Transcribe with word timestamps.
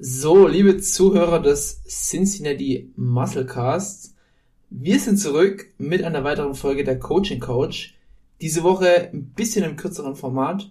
So, 0.00 0.46
liebe 0.46 0.78
Zuhörer 0.78 1.42
des 1.42 1.82
Cincinnati 1.88 2.92
Musclecast, 2.94 4.14
wir 4.70 5.00
sind 5.00 5.16
zurück 5.16 5.72
mit 5.76 6.04
einer 6.04 6.22
weiteren 6.22 6.54
Folge 6.54 6.84
der 6.84 7.00
Coaching 7.00 7.40
Coach. 7.40 7.96
Diese 8.40 8.62
Woche 8.62 9.10
ein 9.12 9.30
bisschen 9.30 9.64
im 9.64 9.74
kürzeren 9.74 10.14
Format. 10.14 10.70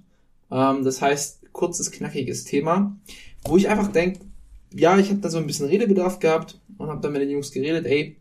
Ähm, 0.49 0.85
das 0.85 1.01
heißt, 1.01 1.51
kurzes, 1.51 1.91
knackiges 1.91 2.45
Thema, 2.45 2.97
wo 3.43 3.57
ich 3.57 3.67
einfach 3.67 3.91
denke, 3.91 4.21
ja, 4.73 4.97
ich 4.97 5.09
habe 5.09 5.19
da 5.19 5.29
so 5.29 5.39
ein 5.39 5.47
bisschen 5.47 5.67
Redebedarf 5.67 6.19
gehabt 6.19 6.61
und 6.77 6.87
habe 6.87 7.01
dann 7.01 7.11
mit 7.11 7.21
den 7.21 7.29
Jungs 7.29 7.51
geredet, 7.51 7.85
ey, 7.85 8.15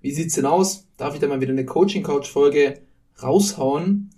wie 0.00 0.12
sieht's 0.12 0.36
denn 0.36 0.46
aus? 0.46 0.86
Darf 0.96 1.12
ich 1.12 1.20
da 1.20 1.26
mal 1.26 1.42
wieder 1.42 1.52
eine 1.52 1.66
Coaching 1.66 2.02
Coach 2.02 2.30
Folge 2.30 2.80
raushauen? 3.22 4.08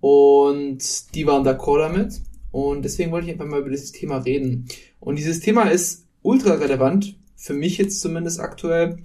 Und 0.00 1.12
die 1.16 1.26
waren 1.26 1.44
d'accord 1.44 1.80
damit. 1.80 2.20
Und 2.52 2.82
deswegen 2.84 3.10
wollte 3.10 3.26
ich 3.26 3.32
einfach 3.32 3.46
mal 3.46 3.60
über 3.60 3.70
dieses 3.70 3.90
Thema 3.90 4.18
reden. 4.18 4.68
Und 5.02 5.16
dieses 5.16 5.40
Thema 5.40 5.64
ist 5.64 6.06
ultra 6.22 6.54
relevant, 6.54 7.18
für 7.34 7.54
mich 7.54 7.76
jetzt 7.76 8.00
zumindest 8.00 8.38
aktuell, 8.38 8.98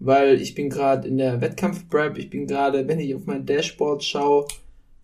weil 0.00 0.42
ich 0.42 0.56
bin 0.56 0.68
gerade 0.68 1.06
in 1.06 1.16
der 1.16 1.40
Wettkampf-Prep, 1.40 2.18
ich 2.18 2.28
bin 2.28 2.48
gerade, 2.48 2.88
wenn 2.88 2.98
ich 2.98 3.14
auf 3.14 3.26
mein 3.26 3.46
Dashboard 3.46 4.02
schaue, 4.02 4.48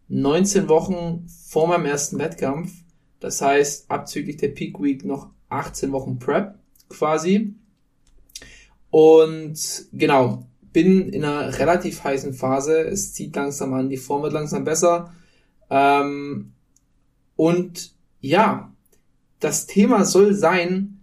19 0.09 0.69
Wochen 0.69 1.25
vor 1.47 1.69
meinem 1.69 1.87
ersten 1.87 2.19
Wettkampf. 2.19 2.73
Das 3.21 3.41
heißt, 3.41 3.89
abzüglich 3.93 4.39
der 4.39 4.49
Peak 4.49 4.83
Week 4.83 5.05
noch 5.05 5.31
18 5.51 5.93
Wochen 5.93 6.19
Prep 6.19 6.59
quasi. 6.89 7.55
Und 8.91 9.87
genau, 9.93 10.49
bin 10.73 11.11
in 11.11 11.25
einer 11.25 11.61
relativ 11.61 12.03
heißen 12.03 12.35
Phase. 12.35 12.81
Es 12.81 13.13
zieht 13.13 13.37
langsam 13.37 13.73
an, 13.73 13.89
die 13.89 13.99
Form 13.99 14.25
wird 14.25 14.33
langsam 14.33 14.65
besser. 14.65 15.15
Ähm, 15.71 16.55
und 17.37 17.95
ja, 18.21 18.70
das 19.41 19.67
Thema 19.67 20.05
soll 20.05 20.35
sein, 20.35 21.01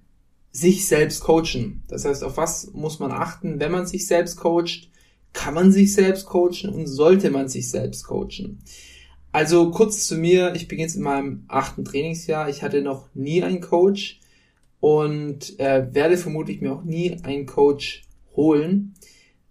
sich 0.51 0.87
selbst 0.87 1.21
coachen. 1.21 1.83
Das 1.87 2.05
heißt, 2.05 2.23
auf 2.23 2.37
was 2.37 2.71
muss 2.73 2.99
man 2.99 3.11
achten, 3.11 3.59
wenn 3.59 3.71
man 3.71 3.85
sich 3.85 4.07
selbst 4.07 4.37
coacht? 4.37 4.89
Kann 5.33 5.53
man 5.53 5.71
sich 5.71 5.93
selbst 5.93 6.25
coachen 6.25 6.69
und 6.71 6.87
sollte 6.87 7.29
man 7.29 7.47
sich 7.47 7.69
selbst 7.69 8.05
coachen? 8.05 8.59
Also 9.31 9.69
kurz 9.69 10.07
zu 10.07 10.17
mir, 10.17 10.55
ich 10.55 10.67
bin 10.67 10.79
jetzt 10.79 10.95
in 10.95 11.03
meinem 11.03 11.43
achten 11.47 11.85
Trainingsjahr. 11.85 12.49
Ich 12.49 12.63
hatte 12.63 12.81
noch 12.81 13.13
nie 13.13 13.43
einen 13.43 13.61
Coach 13.61 14.19
und 14.79 15.59
äh, 15.59 15.93
werde 15.93 16.17
vermutlich 16.17 16.61
mir 16.61 16.73
auch 16.73 16.83
nie 16.83 17.19
einen 17.23 17.45
Coach 17.45 18.03
holen. 18.35 18.95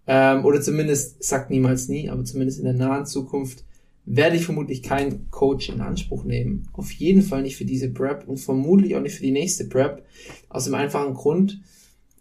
Ähm, 0.07 0.43
oder 0.43 0.61
zumindest, 0.61 1.23
sagt 1.23 1.49
niemals 1.51 1.87
nie, 1.87 2.09
aber 2.09 2.25
zumindest 2.25 2.59
in 2.59 2.65
der 2.65 2.73
nahen 2.73 3.05
Zukunft 3.05 3.63
werde 4.09 4.37
ich 4.37 4.45
vermutlich 4.45 4.83
keinen 4.83 5.29
Coach 5.31 5.67
in 5.67 5.81
Anspruch 5.81 6.23
nehmen. 6.23 6.69
Auf 6.71 6.91
jeden 6.91 7.21
Fall 7.21 7.41
nicht 7.41 7.57
für 7.57 7.65
diese 7.65 7.89
Prep 7.89 8.25
und 8.25 8.37
vermutlich 8.37 8.95
auch 8.95 9.01
nicht 9.01 9.15
für 9.15 9.23
die 9.23 9.31
nächste 9.31 9.65
Prep. 9.65 10.05
Aus 10.47 10.63
dem 10.63 10.75
einfachen 10.75 11.13
Grund, 11.13 11.61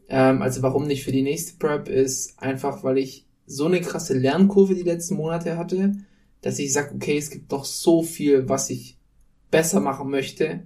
ähm, 0.08 0.42
also 0.42 0.62
warum 0.62 0.88
nicht 0.88 1.04
für 1.04 1.12
die 1.12 1.22
nächste 1.22 1.56
Prep, 1.58 1.88
ist 1.88 2.42
einfach, 2.42 2.82
weil 2.82 2.98
ich 2.98 3.24
so 3.46 3.66
eine 3.66 3.80
krasse 3.80 4.18
Lernkurve 4.18 4.74
die 4.74 4.82
letzten 4.82 5.14
Monate 5.14 5.56
hatte, 5.56 5.92
dass 6.40 6.58
ich 6.58 6.72
sage, 6.72 6.92
okay, 6.92 7.18
es 7.18 7.30
gibt 7.30 7.52
doch 7.52 7.64
so 7.64 8.02
viel, 8.02 8.48
was 8.48 8.68
ich 8.68 8.98
besser 9.52 9.78
machen 9.78 10.10
möchte, 10.10 10.64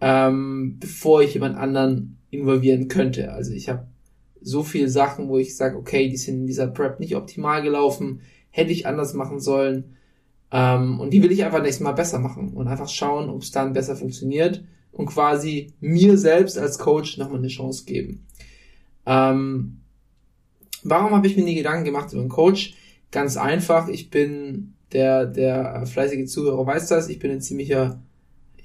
ähm, 0.00 0.78
bevor 0.80 1.22
ich 1.22 1.34
jemand 1.34 1.56
anderen 1.56 2.18
involvieren 2.30 2.88
könnte. 2.88 3.32
Also 3.32 3.52
ich 3.52 3.68
habe 3.68 3.86
so 4.40 4.64
viele 4.64 4.88
Sachen, 4.88 5.28
wo 5.28 5.38
ich 5.38 5.56
sage, 5.56 5.78
okay, 5.78 6.08
die 6.08 6.16
sind 6.16 6.40
in 6.40 6.46
dieser 6.48 6.66
Prep 6.66 6.98
nicht 6.98 7.14
optimal 7.14 7.62
gelaufen, 7.62 8.20
hätte 8.50 8.72
ich 8.72 8.88
anders 8.88 9.14
machen 9.14 9.38
sollen 9.38 9.94
ähm, 10.50 11.00
und 11.00 11.10
die 11.10 11.22
will 11.22 11.32
ich 11.32 11.44
einfach 11.44 11.62
nächstes 11.62 11.82
Mal 11.82 11.92
besser 11.92 12.18
machen 12.18 12.54
und 12.54 12.68
einfach 12.68 12.88
schauen, 12.88 13.28
ob 13.28 13.42
es 13.42 13.50
dann 13.50 13.72
besser 13.72 13.96
funktioniert 13.96 14.64
und 14.92 15.06
quasi 15.06 15.72
mir 15.80 16.16
selbst 16.16 16.58
als 16.58 16.78
Coach 16.78 17.18
nochmal 17.18 17.38
eine 17.38 17.48
Chance 17.48 17.84
geben. 17.84 18.26
Ähm, 19.06 19.80
warum 20.82 21.12
habe 21.12 21.26
ich 21.26 21.36
mir 21.36 21.44
nie 21.44 21.56
Gedanken 21.56 21.84
gemacht 21.84 22.12
über 22.12 22.20
einen 22.20 22.30
Coach? 22.30 22.74
Ganz 23.10 23.36
einfach, 23.36 23.88
ich 23.88 24.10
bin 24.10 24.74
der, 24.92 25.26
der 25.26 25.86
fleißige 25.86 26.26
Zuhörer 26.26 26.66
weiß 26.66 26.88
das, 26.88 27.08
ich 27.08 27.18
bin 27.18 27.30
ein 27.30 27.40
ziemlicher 27.40 28.00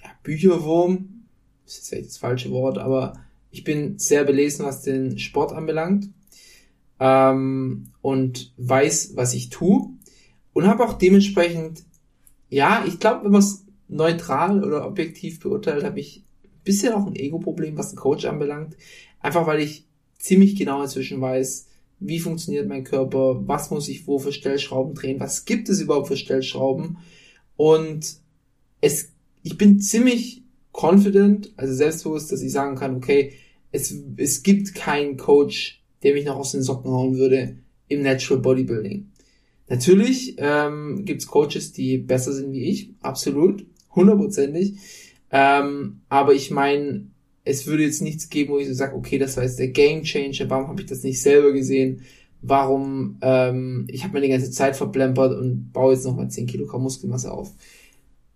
ja, 0.02 0.10
Bücherwurm, 0.24 1.26
das 1.66 1.80
ist 1.80 1.92
jetzt 1.92 2.10
das 2.12 2.18
falsche 2.18 2.52
Wort, 2.52 2.78
aber 2.78 3.14
ich 3.52 3.64
bin 3.64 3.98
sehr 3.98 4.24
belesen, 4.24 4.66
was 4.66 4.84
den 4.84 5.18
Sport 5.18 5.52
anbelangt 5.54 6.10
ähm, 7.00 7.88
und 8.02 8.54
weiß, 8.58 9.14
was 9.16 9.34
ich 9.34 9.50
tue 9.50 9.90
und 10.60 10.68
habe 10.68 10.84
auch 10.84 10.98
dementsprechend, 10.98 11.86
ja, 12.50 12.84
ich 12.86 13.00
glaube, 13.00 13.24
wenn 13.24 13.32
man 13.32 13.40
es 13.40 13.64
neutral 13.88 14.62
oder 14.62 14.86
objektiv 14.86 15.40
beurteilt, 15.40 15.86
habe 15.86 16.02
ich 16.02 16.26
ein 16.44 16.64
bisschen 16.66 16.92
auch 16.92 17.08
ein 17.08 17.16
Ego-Problem, 17.16 17.78
was 17.78 17.92
den 17.92 17.98
Coach 17.98 18.26
anbelangt. 18.26 18.76
Einfach 19.22 19.48
weil 19.48 19.62
ich 19.62 19.88
ziemlich 20.18 20.58
genau 20.58 20.82
inzwischen 20.82 21.22
weiß, 21.22 21.68
wie 22.02 22.20
funktioniert 22.20 22.68
mein 22.68 22.84
Körper, 22.84 23.48
was 23.48 23.72
muss 23.72 23.88
ich 23.88 24.06
wo 24.06 24.20
für 24.20 24.34
Stellschrauben 24.34 24.96
drehen, 24.96 25.22
was 25.22 25.46
gibt 25.46 25.70
es 25.70 25.80
überhaupt 25.80 26.10
für 26.10 26.18
Stellschrauben. 26.18 26.98
Und 27.56 28.18
es, 28.82 29.14
ich 29.44 29.58
bin 29.58 29.80
ziemlich 29.80 30.44
confident, 30.74 31.54
also 31.56 31.74
selbstbewusst, 31.74 32.34
dass 32.34 32.42
ich 32.42 32.52
sagen 32.52 32.76
kann, 32.76 32.98
okay, 32.98 33.32
es, 33.72 33.96
es 34.18 34.44
gibt 34.44 34.76
keinen 34.76 35.16
Coach, 35.16 35.82
der 36.04 36.16
mich 36.16 36.26
noch 36.26 36.36
aus 36.36 36.52
den 36.52 36.64
Socken 36.64 36.92
hauen 36.92 37.18
würde 37.18 37.60
im 37.88 38.02
Natural 38.02 38.42
Bodybuilding. 38.42 39.10
Natürlich 39.70 40.36
ähm, 40.40 41.06
gibt 41.06 41.26
Coaches, 41.28 41.72
die 41.72 42.00
besser 42.00 42.34
sind 42.34 42.52
wie 42.52 42.66
ich, 42.66 42.90
absolut, 43.02 43.66
hundertprozentig. 43.96 44.74
Ähm, 45.32 46.02
aber 46.10 46.34
ich 46.34 46.50
meine, 46.50 47.06
es 47.46 47.68
würde 47.68 47.84
jetzt 47.84 48.02
nichts 48.02 48.30
geben, 48.30 48.54
wo 48.54 48.58
ich 48.58 48.68
so 48.68 48.74
sage, 48.74 48.96
okay, 48.96 49.20
das 49.20 49.38
war 49.38 49.44
jetzt 49.44 49.60
der 49.60 49.70
Game 49.70 50.04
Changer, 50.04 50.50
warum 50.50 50.68
habe 50.68 50.82
ich 50.82 50.88
das 50.88 51.04
nicht 51.04 51.22
selber 51.22 51.52
gesehen? 51.52 52.02
Warum, 52.42 53.18
ähm, 53.22 53.86
ich 53.90 54.04
habe 54.04 54.14
mir 54.14 54.22
die 54.22 54.30
ganze 54.30 54.50
Zeit 54.50 54.76
verplempert 54.76 55.38
und 55.38 55.72
baue 55.72 55.94
jetzt 55.94 56.06
nochmal 56.06 56.30
10 56.30 56.48
Kilogramm 56.48 56.84
Muskelmasse 56.84 57.32
auf. 57.32 57.52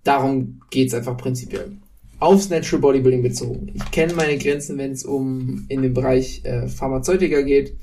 Darum 0.03 0.61
geht's 0.69 0.93
einfach 0.93 1.17
prinzipiell. 1.17 1.71
Aufs 2.19 2.49
Natural 2.49 2.81
Bodybuilding 2.81 3.23
bezogen. 3.23 3.71
Ich 3.73 3.91
kenne 3.91 4.13
meine 4.13 4.37
Grenzen, 4.37 4.77
wenn 4.77 4.91
es 4.91 5.03
um 5.03 5.65
in 5.69 5.81
den 5.81 5.93
Bereich 5.93 6.41
äh, 6.43 6.67
Pharmazeutika 6.67 7.41
geht 7.41 7.75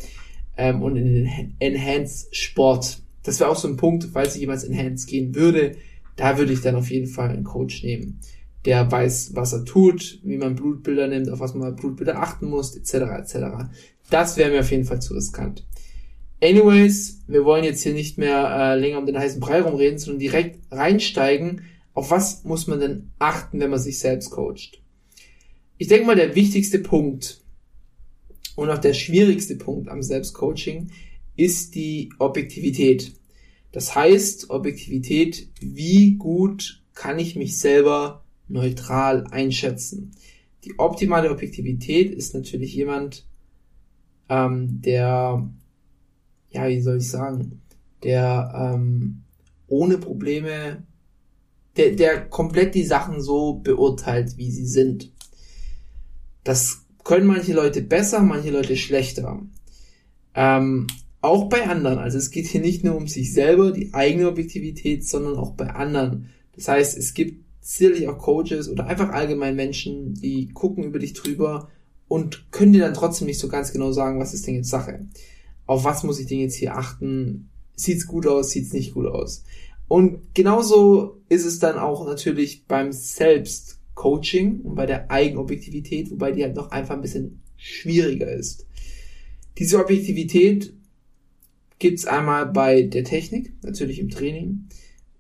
ähm, 0.56 0.82
und 0.82 0.97
in 0.97 1.06
den 1.06 1.55
Enhanced 1.59 2.34
Sport 2.37 3.00
das 3.22 3.41
wäre 3.41 3.50
auch 3.50 3.56
so 3.56 3.69
ein 3.69 3.76
Punkt, 3.76 4.08
falls 4.12 4.34
ich 4.34 4.41
jemals 4.41 4.64
in 4.64 4.76
Hands 4.76 5.04
gehen 5.06 5.34
würde, 5.34 5.76
da 6.16 6.38
würde 6.38 6.53
ich 6.53 6.60
dann 6.60 6.76
auf 6.76 6.91
jeden 6.91 7.06
Fall 7.06 7.31
einen 7.31 7.44
Coach 7.44 7.82
nehmen, 7.82 8.20
der 8.64 8.91
weiß, 8.91 9.34
was 9.34 9.53
er 9.53 9.64
tut, 9.64 10.20
wie 10.22 10.36
man 10.36 10.54
Blutbilder 10.54 11.08
nimmt, 11.08 11.31
auf 11.31 11.41
was 11.41 11.54
man 11.54 11.70
bei 11.70 11.81
Blutbilder 11.81 12.20
achten 12.20 12.48
muss, 12.48 12.76
etc. 12.76 12.94
etc. 12.94 13.34
Das 14.10 14.36
wäre 14.36 14.50
mir 14.50 14.60
auf 14.60 14.70
jeden 14.70 14.84
Fall 14.84 15.00
zu 15.00 15.14
riskant. 15.14 15.66
Anyways, 16.42 17.22
wir 17.26 17.44
wollen 17.44 17.64
jetzt 17.64 17.82
hier 17.82 17.92
nicht 17.92 18.16
mehr 18.16 18.50
äh, 18.50 18.78
länger 18.78 18.98
um 18.98 19.06
den 19.06 19.19
heißen 19.19 19.41
Brei 19.41 19.60
rumreden, 19.60 19.98
sondern 19.98 20.20
direkt 20.20 20.60
reinsteigen. 20.70 21.62
Auf 21.92 22.10
was 22.10 22.44
muss 22.44 22.66
man 22.66 22.81
denn 22.81 23.10
achten, 23.19 23.60
wenn 23.60 23.70
man 23.70 23.78
sich 23.78 23.98
selbst 23.98 24.31
coacht? 24.31 24.81
Ich 25.76 25.88
denke 25.88 26.06
mal, 26.06 26.16
der 26.16 26.34
wichtigste 26.34 26.78
Punkt 26.78 27.42
und 28.56 28.70
auch 28.70 28.78
der 28.78 28.94
schwierigste 28.94 29.56
Punkt 29.56 29.88
am 29.88 30.02
Selbstcoaching 30.02 30.91
ist 31.40 31.75
die 31.75 32.12
Objektivität. 32.19 33.14
Das 33.72 33.94
heißt, 33.94 34.50
Objektivität, 34.50 35.48
wie 35.60 36.16
gut 36.16 36.82
kann 36.94 37.19
ich 37.19 37.34
mich 37.34 37.58
selber 37.58 38.25
neutral 38.48 39.26
einschätzen. 39.31 40.12
Die 40.64 40.78
optimale 40.78 41.31
Objektivität 41.31 42.12
ist 42.12 42.34
natürlich 42.34 42.75
jemand, 42.75 43.26
ähm, 44.28 44.82
der, 44.82 45.48
ja, 46.50 46.69
wie 46.69 46.81
soll 46.82 46.98
ich 46.98 47.08
sagen, 47.08 47.62
der 48.02 48.75
ähm, 48.75 49.22
ohne 49.66 49.96
Probleme, 49.96 50.82
der, 51.76 51.93
der 51.93 52.28
komplett 52.28 52.75
die 52.75 52.84
Sachen 52.84 53.22
so 53.22 53.54
beurteilt, 53.54 54.36
wie 54.36 54.50
sie 54.50 54.66
sind. 54.66 55.10
Das 56.44 56.84
können 57.02 57.26
manche 57.26 57.54
Leute 57.54 57.81
besser, 57.81 58.20
manche 58.20 58.50
Leute 58.50 58.76
schlechter. 58.76 59.40
Ähm, 60.34 60.86
auch 61.20 61.49
bei 61.49 61.67
anderen. 61.67 61.99
Also 61.99 62.19
es 62.19 62.31
geht 62.31 62.46
hier 62.46 62.61
nicht 62.61 62.84
nur 62.84 62.96
um 62.96 63.06
sich 63.06 63.32
selber, 63.32 63.72
die 63.72 63.93
eigene 63.93 64.28
Objektivität, 64.28 65.06
sondern 65.06 65.37
auch 65.37 65.52
bei 65.52 65.70
anderen. 65.70 66.31
Das 66.56 66.69
heißt, 66.69 66.96
es 66.96 67.14
gibt 67.14 67.44
sicherlich 67.61 68.08
auch 68.08 68.19
Coaches 68.19 68.69
oder 68.69 68.87
einfach 68.87 69.11
allgemein 69.11 69.55
Menschen, 69.55 70.14
die 70.14 70.49
gucken 70.49 70.84
über 70.84 70.99
dich 70.99 71.12
drüber 71.12 71.69
und 72.08 72.50
können 72.50 72.72
dir 72.72 72.81
dann 72.81 72.94
trotzdem 72.94 73.26
nicht 73.26 73.38
so 73.38 73.49
ganz 73.49 73.72
genau 73.72 73.93
sagen, 73.93 74.19
was 74.19 74.34
ist 74.34 74.46
denn 74.46 74.55
jetzt 74.55 74.70
Sache. 74.70 75.06
Auf 75.67 75.84
was 75.84 76.02
muss 76.02 76.19
ich 76.19 76.26
denn 76.26 76.40
jetzt 76.40 76.56
hier 76.56 76.76
achten? 76.76 77.50
Sieht's 77.76 78.06
gut 78.06 78.26
aus, 78.26 78.50
sieht's 78.50 78.72
nicht 78.72 78.94
gut 78.94 79.06
aus? 79.06 79.44
Und 79.88 80.34
genauso 80.34 81.20
ist 81.28 81.44
es 81.44 81.58
dann 81.58 81.78
auch 81.78 82.06
natürlich 82.06 82.67
beim 82.67 82.93
Selbstcoaching 82.93 84.61
und 84.62 84.75
bei 84.75 84.87
der 84.87 85.11
Eigenobjektivität, 85.11 86.11
wobei 86.11 86.32
die 86.32 86.43
halt 86.43 86.56
noch 86.56 86.70
einfach 86.70 86.94
ein 86.94 87.02
bisschen 87.02 87.43
schwieriger 87.56 88.31
ist. 88.31 88.67
Diese 89.58 89.78
Objektivität 89.78 90.72
gibt's 91.81 92.06
einmal 92.06 92.47
bei 92.47 92.82
der 92.82 93.03
Technik, 93.03 93.53
natürlich 93.62 93.99
im 93.99 94.11
Training, 94.11 94.69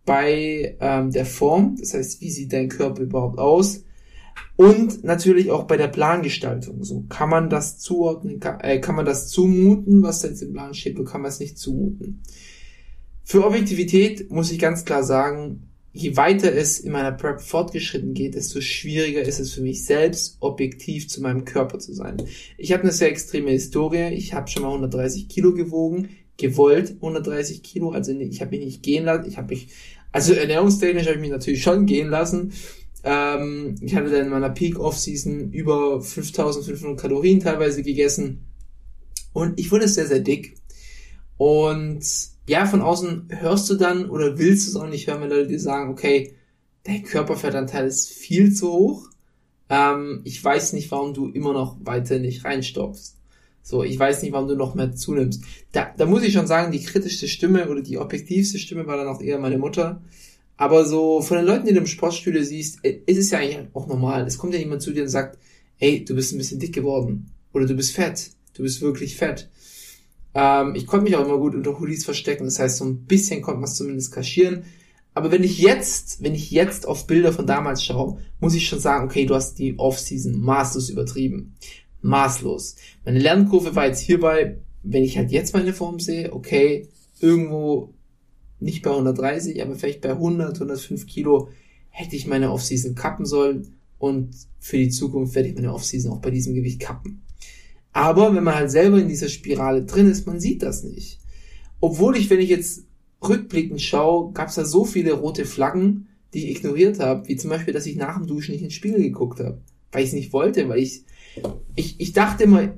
bei 0.04 0.76
ähm, 0.80 1.10
der 1.10 1.26
Form, 1.26 1.76
das 1.78 1.94
heißt, 1.94 2.20
wie 2.20 2.30
sieht 2.30 2.52
dein 2.52 2.68
Körper 2.68 3.02
überhaupt 3.02 3.38
aus, 3.38 3.84
und 4.56 5.04
natürlich 5.04 5.50
auch 5.50 5.64
bei 5.64 5.76
der 5.76 5.88
Plangestaltung. 5.88 6.84
So 6.84 7.04
kann 7.08 7.30
man 7.30 7.48
das 7.48 7.78
zuordnen, 7.78 8.40
kann, 8.40 8.60
äh, 8.60 8.78
kann 8.78 8.94
man 8.94 9.06
das 9.06 9.28
zumuten, 9.28 10.02
was 10.02 10.20
da 10.20 10.28
jetzt 10.28 10.42
im 10.42 10.52
Plan 10.52 10.74
steht, 10.74 10.98
oder 10.98 11.10
kann 11.10 11.22
man 11.22 11.30
es 11.30 11.40
nicht 11.40 11.58
zumuten. 11.58 12.22
Für 13.24 13.46
Objektivität 13.46 14.30
muss 14.30 14.52
ich 14.52 14.58
ganz 14.58 14.84
klar 14.84 15.02
sagen, 15.02 15.70
je 15.92 16.16
weiter 16.16 16.52
es 16.52 16.78
in 16.78 16.92
meiner 16.92 17.12
Prep 17.12 17.40
fortgeschritten 17.40 18.14
geht, 18.14 18.34
desto 18.34 18.60
schwieriger 18.60 19.22
ist 19.22 19.40
es 19.40 19.52
für 19.52 19.62
mich 19.62 19.84
selbst, 19.84 20.36
objektiv 20.40 21.08
zu 21.08 21.22
meinem 21.22 21.44
Körper 21.44 21.78
zu 21.78 21.92
sein. 21.94 22.18
Ich 22.58 22.72
habe 22.72 22.82
eine 22.82 22.92
sehr 22.92 23.08
extreme 23.08 23.50
Historie. 23.50 24.12
Ich 24.14 24.34
habe 24.34 24.48
schon 24.48 24.62
mal 24.62 24.68
130 24.68 25.28
Kilo 25.28 25.54
gewogen, 25.54 26.10
gewollt 26.40 26.96
130 26.96 27.62
Kilo. 27.62 27.90
Also 27.90 28.12
ich 28.12 28.40
habe 28.40 28.50
mich 28.56 28.64
nicht 28.64 28.82
gehen 28.82 29.04
lassen. 29.04 29.28
Ich 29.28 29.36
habe 29.36 29.48
mich, 29.48 29.68
also 30.12 30.32
ernährungstechnisch 30.32 31.06
habe 31.06 31.16
ich 31.16 31.20
mich 31.20 31.30
natürlich 31.30 31.62
schon 31.62 31.86
gehen 31.86 32.08
lassen. 32.08 32.52
Ähm, 33.02 33.76
ich 33.80 33.94
hatte 33.94 34.10
dann 34.10 34.26
in 34.26 34.30
meiner 34.30 34.50
Peak-Off-Season 34.50 35.52
über 35.52 36.00
5500 36.00 36.98
Kalorien 36.98 37.40
teilweise 37.40 37.82
gegessen. 37.82 38.46
Und 39.32 39.58
ich 39.58 39.70
wurde 39.70 39.88
sehr, 39.88 40.06
sehr 40.06 40.20
dick. 40.20 40.56
Und 41.36 42.04
ja, 42.46 42.66
von 42.66 42.82
außen 42.82 43.28
hörst 43.30 43.70
du 43.70 43.76
dann 43.76 44.10
oder 44.10 44.38
willst 44.38 44.66
du 44.66 44.70
es 44.70 44.76
auch 44.76 44.88
nicht 44.88 45.06
hören, 45.06 45.22
wenn 45.22 45.30
Leute 45.30 45.48
dir 45.48 45.60
sagen, 45.60 45.90
okay, 45.90 46.34
dein 46.82 47.04
Körperfettanteil 47.04 47.86
ist 47.86 48.08
viel 48.08 48.52
zu 48.52 48.70
hoch. 48.72 49.08
Ähm, 49.68 50.22
ich 50.24 50.42
weiß 50.42 50.72
nicht, 50.72 50.90
warum 50.90 51.14
du 51.14 51.28
immer 51.28 51.52
noch 51.52 51.76
weiter 51.80 52.18
nicht 52.18 52.44
reinstopfst. 52.44 53.19
So, 53.62 53.84
ich 53.84 53.98
weiß 53.98 54.22
nicht, 54.22 54.32
warum 54.32 54.48
du 54.48 54.56
noch 54.56 54.74
mehr 54.74 54.92
zunimmst. 54.94 55.42
Da, 55.72 55.92
da 55.96 56.06
muss 56.06 56.22
ich 56.22 56.32
schon 56.32 56.46
sagen, 56.46 56.72
die 56.72 56.82
kritischste 56.82 57.28
Stimme 57.28 57.68
oder 57.68 57.82
die 57.82 57.98
objektivste 57.98 58.58
Stimme 58.58 58.86
war 58.86 58.96
dann 58.96 59.08
auch 59.08 59.20
eher 59.20 59.38
meine 59.38 59.58
Mutter. 59.58 60.02
Aber 60.56 60.84
so 60.84 61.22
von 61.22 61.38
den 61.38 61.46
Leuten, 61.46 61.66
die 61.66 61.72
du 61.72 61.80
im 61.80 61.86
Sportstudio 61.86 62.42
siehst, 62.42 62.84
äh, 62.84 63.00
ist 63.06 63.18
es 63.18 63.30
ja 63.30 63.38
eigentlich 63.38 63.68
auch 63.72 63.86
normal. 63.86 64.26
Es 64.26 64.38
kommt 64.38 64.54
ja 64.54 64.60
jemand 64.60 64.82
zu 64.82 64.92
dir 64.92 65.02
und 65.02 65.08
sagt, 65.08 65.38
hey, 65.76 66.04
du 66.04 66.14
bist 66.14 66.32
ein 66.32 66.38
bisschen 66.38 66.58
dick 66.60 66.74
geworden. 66.74 67.30
Oder 67.52 67.66
du 67.66 67.74
bist 67.74 67.92
fett. 67.92 68.30
Du 68.54 68.62
bist 68.62 68.82
wirklich 68.82 69.16
fett. 69.16 69.48
Ähm, 70.34 70.74
ich 70.74 70.86
konnte 70.86 71.04
mich 71.04 71.16
auch 71.16 71.24
immer 71.24 71.38
gut 71.38 71.54
unter 71.54 71.78
Hoodies 71.78 72.04
verstecken. 72.04 72.44
Das 72.44 72.58
heißt, 72.58 72.76
so 72.76 72.84
ein 72.84 73.04
bisschen 73.06 73.42
konnte 73.42 73.60
man 73.60 73.70
es 73.70 73.76
zumindest 73.76 74.12
kaschieren. 74.12 74.64
Aber 75.14 75.32
wenn 75.32 75.42
ich 75.42 75.58
jetzt, 75.58 76.22
wenn 76.22 76.34
ich 76.34 76.50
jetzt 76.50 76.86
auf 76.86 77.06
Bilder 77.06 77.32
von 77.32 77.46
damals 77.46 77.84
schaue, 77.84 78.18
muss 78.38 78.54
ich 78.54 78.68
schon 78.68 78.78
sagen, 78.78 79.06
okay, 79.06 79.26
du 79.26 79.34
hast 79.34 79.58
die 79.58 79.78
Offseason 79.78 80.40
maßlos 80.40 80.90
übertrieben. 80.90 81.54
Maßlos. 82.02 82.76
Meine 83.04 83.18
Lernkurve 83.18 83.74
war 83.74 83.86
jetzt 83.86 84.00
hierbei, 84.00 84.58
wenn 84.82 85.04
ich 85.04 85.18
halt 85.18 85.30
jetzt 85.30 85.54
meine 85.54 85.72
Form 85.72 86.00
sehe, 86.00 86.32
okay, 86.32 86.88
irgendwo 87.20 87.92
nicht 88.58 88.82
bei 88.82 88.90
130, 88.90 89.62
aber 89.62 89.74
vielleicht 89.74 90.00
bei 90.00 90.10
100, 90.10 90.54
105 90.54 91.06
Kilo 91.06 91.48
hätte 91.88 92.16
ich 92.16 92.26
meine 92.26 92.52
Offseason 92.52 92.94
kappen 92.94 93.26
sollen 93.26 93.74
und 93.98 94.34
für 94.58 94.78
die 94.78 94.88
Zukunft 94.88 95.34
werde 95.34 95.48
ich 95.48 95.54
meine 95.54 95.72
Offseason 95.72 96.12
auch 96.12 96.20
bei 96.20 96.30
diesem 96.30 96.54
Gewicht 96.54 96.80
kappen. 96.80 97.22
Aber 97.92 98.34
wenn 98.34 98.44
man 98.44 98.54
halt 98.54 98.70
selber 98.70 98.98
in 98.98 99.08
dieser 99.08 99.28
Spirale 99.28 99.84
drin 99.84 100.08
ist, 100.08 100.26
man 100.26 100.40
sieht 100.40 100.62
das 100.62 100.84
nicht. 100.84 101.18
Obwohl 101.80 102.16
ich, 102.16 102.30
wenn 102.30 102.40
ich 102.40 102.50
jetzt 102.50 102.84
rückblickend 103.22 103.80
schaue, 103.82 104.32
gab 104.32 104.48
es 104.48 104.54
da 104.54 104.64
so 104.64 104.84
viele 104.84 105.12
rote 105.12 105.44
Flaggen, 105.44 106.08
die 106.32 106.44
ich 106.44 106.56
ignoriert 106.56 107.00
habe, 107.00 107.26
wie 107.28 107.36
zum 107.36 107.50
Beispiel, 107.50 107.74
dass 107.74 107.86
ich 107.86 107.96
nach 107.96 108.16
dem 108.16 108.26
Duschen 108.26 108.52
nicht 108.52 108.62
ins 108.62 108.74
Spiegel 108.74 109.02
geguckt 109.02 109.40
habe, 109.40 109.60
weil 109.92 110.02
ich 110.02 110.10
es 110.10 110.14
nicht 110.14 110.32
wollte, 110.32 110.68
weil 110.68 110.78
ich, 110.78 111.04
ich, 111.74 112.00
ich 112.00 112.12
dachte 112.12 112.44
immer, 112.44 112.74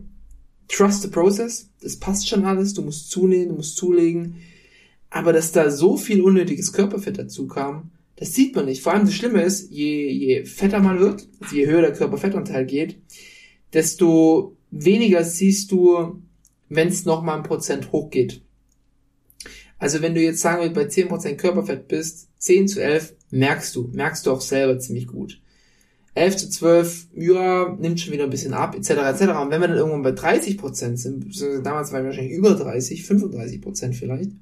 trust 0.69 1.03
the 1.03 1.09
process, 1.09 1.71
das 1.81 1.97
passt 1.97 2.29
schon 2.29 2.45
alles, 2.45 2.75
du 2.75 2.83
musst 2.83 3.11
zunehmen, 3.11 3.51
du 3.51 3.55
musst 3.57 3.77
zulegen, 3.77 4.37
aber 5.11 5.33
dass 5.33 5.53
da 5.53 5.71
so 5.71 5.97
viel 5.97 6.23
unnötiges 6.23 6.73
Körperfett 6.73 7.19
dazu 7.19 7.47
kam, 7.47 7.91
das 8.17 8.35
sieht 8.35 8.55
man 8.55 8.67
nicht. 8.67 8.83
Vor 8.83 8.93
allem 8.93 9.05
das 9.05 9.15
Schlimme 9.15 9.43
ist, 9.43 9.71
je, 9.71 10.09
je 10.09 10.45
fetter 10.45 10.81
man 10.81 11.01
wird, 11.01 11.29
also 11.41 11.57
je 11.57 11.67
höher 11.67 11.83
der 11.83 11.93
Körperfettanteil 11.93 12.67
geht, 12.67 12.97
desto 13.73 14.57
weniger 14.71 15.25
siehst 15.25 15.73
du, 15.73 16.23
wenn 16.69 16.89
es 16.89 17.05
nochmal 17.05 17.39
ein 17.39 17.43
Prozent 17.43 17.93
hochgeht. 17.93 18.43
Also 19.79 20.01
wenn 20.01 20.15
du 20.15 20.23
jetzt 20.23 20.41
sagen 20.41 20.63
wir 20.63 20.73
bei 20.73 20.85
10% 20.85 21.35
Körperfett 21.35 21.89
bist, 21.89 22.29
10 22.39 22.69
zu 22.69 22.83
11 22.83 23.15
merkst 23.31 23.75
du, 23.75 23.91
merkst 23.93 24.27
du 24.27 24.31
auch 24.31 24.41
selber 24.41 24.79
ziemlich 24.79 25.09
gut. 25.09 25.42
11 26.15 26.37
zu 26.37 26.51
12, 26.51 27.07
ja, 27.15 27.75
nimmt 27.79 28.01
schon 28.01 28.13
wieder 28.13 28.25
ein 28.25 28.31
bisschen 28.31 28.53
ab, 28.53 28.75
etc., 28.75 28.91
etc. 28.91 29.21
Und 29.41 29.51
wenn 29.51 29.61
wir 29.61 29.69
dann 29.69 29.79
irgendwann 29.79 30.03
bei 30.03 30.11
30% 30.11 30.97
sind, 30.97 31.43
damals 31.65 31.93
waren 31.93 32.03
wir 32.03 32.11
wahrscheinlich 32.11 32.35
über 32.35 32.55
30, 32.55 33.03
35% 33.03 33.95
vielleicht, 33.95 34.33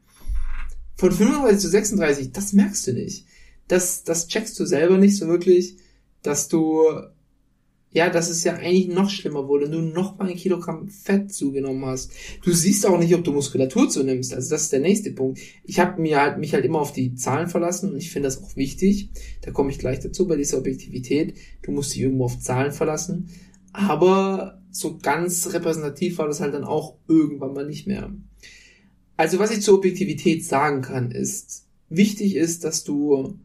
von 0.97 1.13
35 1.13 1.61
zu 1.61 1.69
36, 1.69 2.33
das 2.33 2.53
merkst 2.53 2.87
du 2.89 2.93
nicht. 2.93 3.25
Das, 3.69 4.03
das 4.03 4.27
checkst 4.27 4.59
du 4.59 4.67
selber 4.67 4.99
nicht 4.99 5.17
so 5.17 5.29
wirklich, 5.29 5.77
dass 6.23 6.49
du 6.49 6.89
ja, 7.93 8.09
dass 8.09 8.31
es 8.31 8.45
ja 8.45 8.55
eigentlich 8.55 8.89
noch 8.89 9.11
schlimmer 9.11 9.49
wurde, 9.49 9.69
du 9.69 9.81
noch 9.81 10.17
mal 10.17 10.29
ein 10.29 10.37
Kilogramm 10.37 10.89
Fett 10.89 11.33
zugenommen 11.33 11.85
hast. 11.87 12.13
Du 12.45 12.53
siehst 12.53 12.87
auch 12.87 12.99
nicht, 12.99 13.15
ob 13.15 13.25
du 13.25 13.33
Muskulatur 13.33 13.89
zunimmst. 13.89 14.33
Also 14.33 14.51
das 14.51 14.63
ist 14.63 14.73
der 14.73 14.81
nächste 14.81 15.11
Punkt. 15.11 15.41
Ich 15.65 15.81
habe 15.81 16.01
mir 16.01 16.21
halt 16.21 16.39
mich 16.39 16.55
halt 16.55 16.65
immer 16.65 16.81
auf 16.81 16.93
die 16.93 17.15
Zahlen 17.17 17.49
verlassen 17.49 17.91
und 17.91 17.97
ich 17.97 18.11
finde 18.11 18.29
das 18.29 18.43
auch 18.43 18.55
wichtig. 18.55 19.11
Da 19.43 19.51
komme 19.51 19.71
ich 19.71 19.79
gleich 19.79 19.99
dazu 19.99 20.29
bei 20.29 20.37
dieser 20.37 20.59
Objektivität. 20.59 21.35
Du 21.63 21.73
musst 21.73 21.93
dich 21.93 22.03
irgendwo 22.03 22.27
auf 22.27 22.39
Zahlen 22.39 22.73
verlassen. 22.73 23.29
Aber 23.73 24.63
so 24.71 24.99
ganz 24.99 25.53
repräsentativ 25.53 26.19
war 26.19 26.29
das 26.29 26.41
halt 26.41 26.55
dann 26.55 26.65
auch 26.65 26.97
irgendwann 27.09 27.55
mal 27.55 27.67
nicht 27.67 27.89
mehr. 27.89 28.13
Also 29.17 29.41
was 29.41 29.51
ich 29.51 29.63
zur 29.63 29.79
Objektivität 29.79 30.45
sagen 30.45 30.81
kann, 30.81 31.11
ist, 31.11 31.67
wichtig 31.89 32.37
ist, 32.37 32.63
dass 32.63 32.85
du 32.85 33.39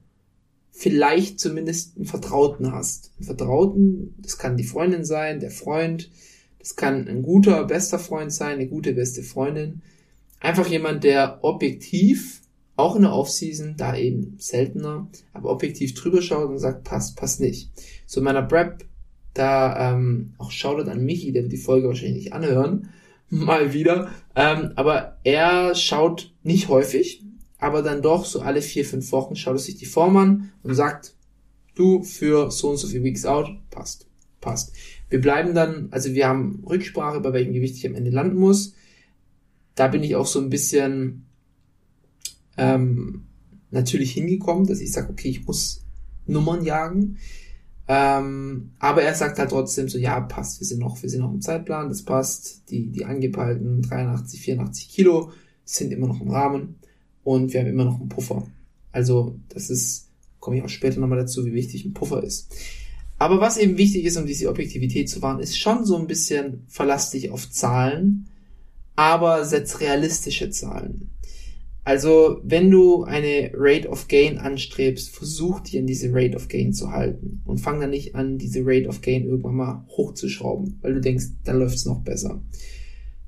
vielleicht 0.77 1.39
zumindest 1.39 1.95
einen 1.95 2.05
Vertrauten 2.05 2.73
hast. 2.73 3.11
Einen 3.17 3.25
Vertrauten, 3.25 4.15
das 4.17 4.37
kann 4.37 4.57
die 4.57 4.65
Freundin 4.65 5.05
sein, 5.05 5.39
der 5.39 5.49
Freund, 5.49 6.11
das 6.59 6.75
kann 6.75 7.07
ein 7.07 7.21
guter, 7.21 7.63
bester 7.63 7.97
Freund 7.97 8.33
sein, 8.33 8.55
eine 8.55 8.67
gute, 8.67 8.91
beste 8.93 9.23
Freundin. 9.23 9.81
Einfach 10.41 10.67
jemand, 10.67 11.05
der 11.05 11.39
objektiv, 11.43 12.41
auch 12.75 12.97
in 12.97 13.03
der 13.03 13.13
Offseason, 13.13 13.75
da 13.77 13.95
eben 13.95 14.35
seltener, 14.37 15.07
aber 15.31 15.49
objektiv 15.49 15.93
drüber 15.93 16.21
schaut 16.21 16.49
und 16.49 16.59
sagt, 16.59 16.83
passt, 16.83 17.15
passt 17.15 17.39
nicht. 17.39 17.71
So 18.05 18.19
in 18.19 18.25
meiner 18.25 18.41
Prep, 18.41 18.83
da 19.33 19.93
ähm, 19.93 20.33
auch 20.37 20.51
Shoutout 20.51 20.91
an 20.91 21.05
Michi, 21.05 21.31
der 21.31 21.43
wird 21.43 21.53
die 21.53 21.57
Folge 21.57 21.87
wahrscheinlich 21.87 22.25
nicht 22.25 22.33
anhören, 22.33 22.89
mal 23.29 23.73
wieder, 23.73 24.09
ähm, 24.35 24.73
aber 24.75 25.19
er 25.23 25.73
schaut 25.73 26.33
nicht 26.43 26.67
häufig, 26.67 27.24
aber 27.65 27.81
dann 27.81 28.03
doch 28.03 28.25
so 28.25 28.41
alle 28.41 28.61
vier, 28.61 28.85
fünf 28.85 29.11
Wochen 29.11 29.35
schaut 29.35 29.55
er 29.55 29.59
sich 29.59 29.75
die 29.75 29.87
Form 29.87 30.15
an 30.17 30.51
und 30.61 30.75
sagt, 30.75 31.15
du 31.73 32.03
für 32.03 32.51
so 32.51 32.69
und 32.69 32.77
so 32.77 32.87
viel 32.87 33.03
Weeks 33.03 33.25
out, 33.25 33.49
passt, 33.71 34.05
passt. 34.39 34.73
Wir 35.09 35.19
bleiben 35.19 35.55
dann, 35.55 35.87
also 35.89 36.13
wir 36.13 36.27
haben 36.27 36.63
Rücksprache, 36.69 37.21
bei 37.21 37.33
welchem 37.33 37.53
Gewicht 37.53 37.75
ich 37.75 37.87
am 37.87 37.95
Ende 37.95 38.11
landen 38.11 38.37
muss. 38.37 38.75
Da 39.73 39.87
bin 39.87 40.03
ich 40.03 40.15
auch 40.15 40.27
so 40.27 40.39
ein 40.39 40.51
bisschen 40.51 41.25
ähm, 42.55 43.25
natürlich 43.71 44.11
hingekommen, 44.11 44.67
dass 44.67 44.79
ich 44.79 44.91
sage, 44.91 45.09
okay, 45.09 45.29
ich 45.29 45.47
muss 45.47 45.83
Nummern 46.27 46.63
jagen. 46.63 47.17
Ähm, 47.87 48.73
aber 48.77 49.01
er 49.01 49.15
sagt 49.15 49.39
halt 49.39 49.49
trotzdem 49.49 49.89
so, 49.89 49.97
ja, 49.97 50.19
passt, 50.19 50.59
wir 50.59 50.67
sind 50.67 50.81
noch, 50.81 51.01
wir 51.01 51.09
sind 51.09 51.21
noch 51.21 51.33
im 51.33 51.41
Zeitplan, 51.41 51.89
das 51.89 52.03
passt. 52.03 52.69
Die, 52.69 52.91
die 52.91 53.05
angepeilten 53.05 53.81
83, 53.81 54.39
84 54.39 54.89
Kilo 54.89 55.31
sind 55.63 55.91
immer 55.91 56.07
noch 56.07 56.21
im 56.21 56.29
Rahmen 56.29 56.75
und 57.25 57.51
wir 57.51 57.59
haben 57.59 57.67
immer 57.67 57.83
noch 57.83 57.99
einen 57.99 58.07
Puffer. 58.07 58.47
Also 58.93 59.37
das 59.49 59.69
ist, 59.69 60.11
komme 60.39 60.57
ich 60.57 60.63
auch 60.63 60.69
später 60.69 61.01
nochmal 61.01 61.17
dazu, 61.17 61.45
wie 61.45 61.53
wichtig 61.53 61.83
ein 61.83 61.93
Puffer 61.93 62.23
ist. 62.23 62.55
Aber 63.17 63.41
was 63.41 63.57
eben 63.57 63.77
wichtig 63.77 64.05
ist, 64.05 64.15
um 64.15 64.25
diese 64.25 64.47
Objektivität 64.47 65.09
zu 65.09 65.21
wahren, 65.21 65.39
ist 65.39 65.57
schon 65.57 65.85
so 65.85 65.97
ein 65.97 66.07
bisschen 66.07 66.63
verlass 66.67 67.09
dich 67.09 67.31
auf 67.31 67.49
Zahlen, 67.49 68.27
aber 68.95 69.43
setz 69.43 69.81
realistische 69.81 70.49
Zahlen. 70.51 71.09
Also, 71.83 72.41
wenn 72.43 72.71
du 72.71 73.03
eine 73.03 73.51
Rate 73.53 73.89
of 73.89 74.07
Gain 74.07 74.37
anstrebst, 74.37 75.09
versuch 75.09 75.59
dir 75.61 75.79
an 75.79 75.87
diese 75.87 76.11
Rate 76.11 76.35
of 76.35 76.47
Gain 76.47 76.73
zu 76.73 76.91
halten 76.91 77.41
und 77.45 77.59
fang 77.59 77.79
dann 77.79 77.91
nicht 77.91 78.15
an, 78.15 78.37
diese 78.37 78.61
Rate 78.63 78.87
of 78.87 79.01
Gain 79.01 79.25
irgendwann 79.25 79.55
mal 79.55 79.85
hochzuschrauben, 79.89 80.79
weil 80.81 80.95
du 80.95 81.01
denkst, 81.01 81.25
dann 81.43 81.59
läuft's 81.59 81.85
noch 81.85 82.01
besser. 82.01 82.41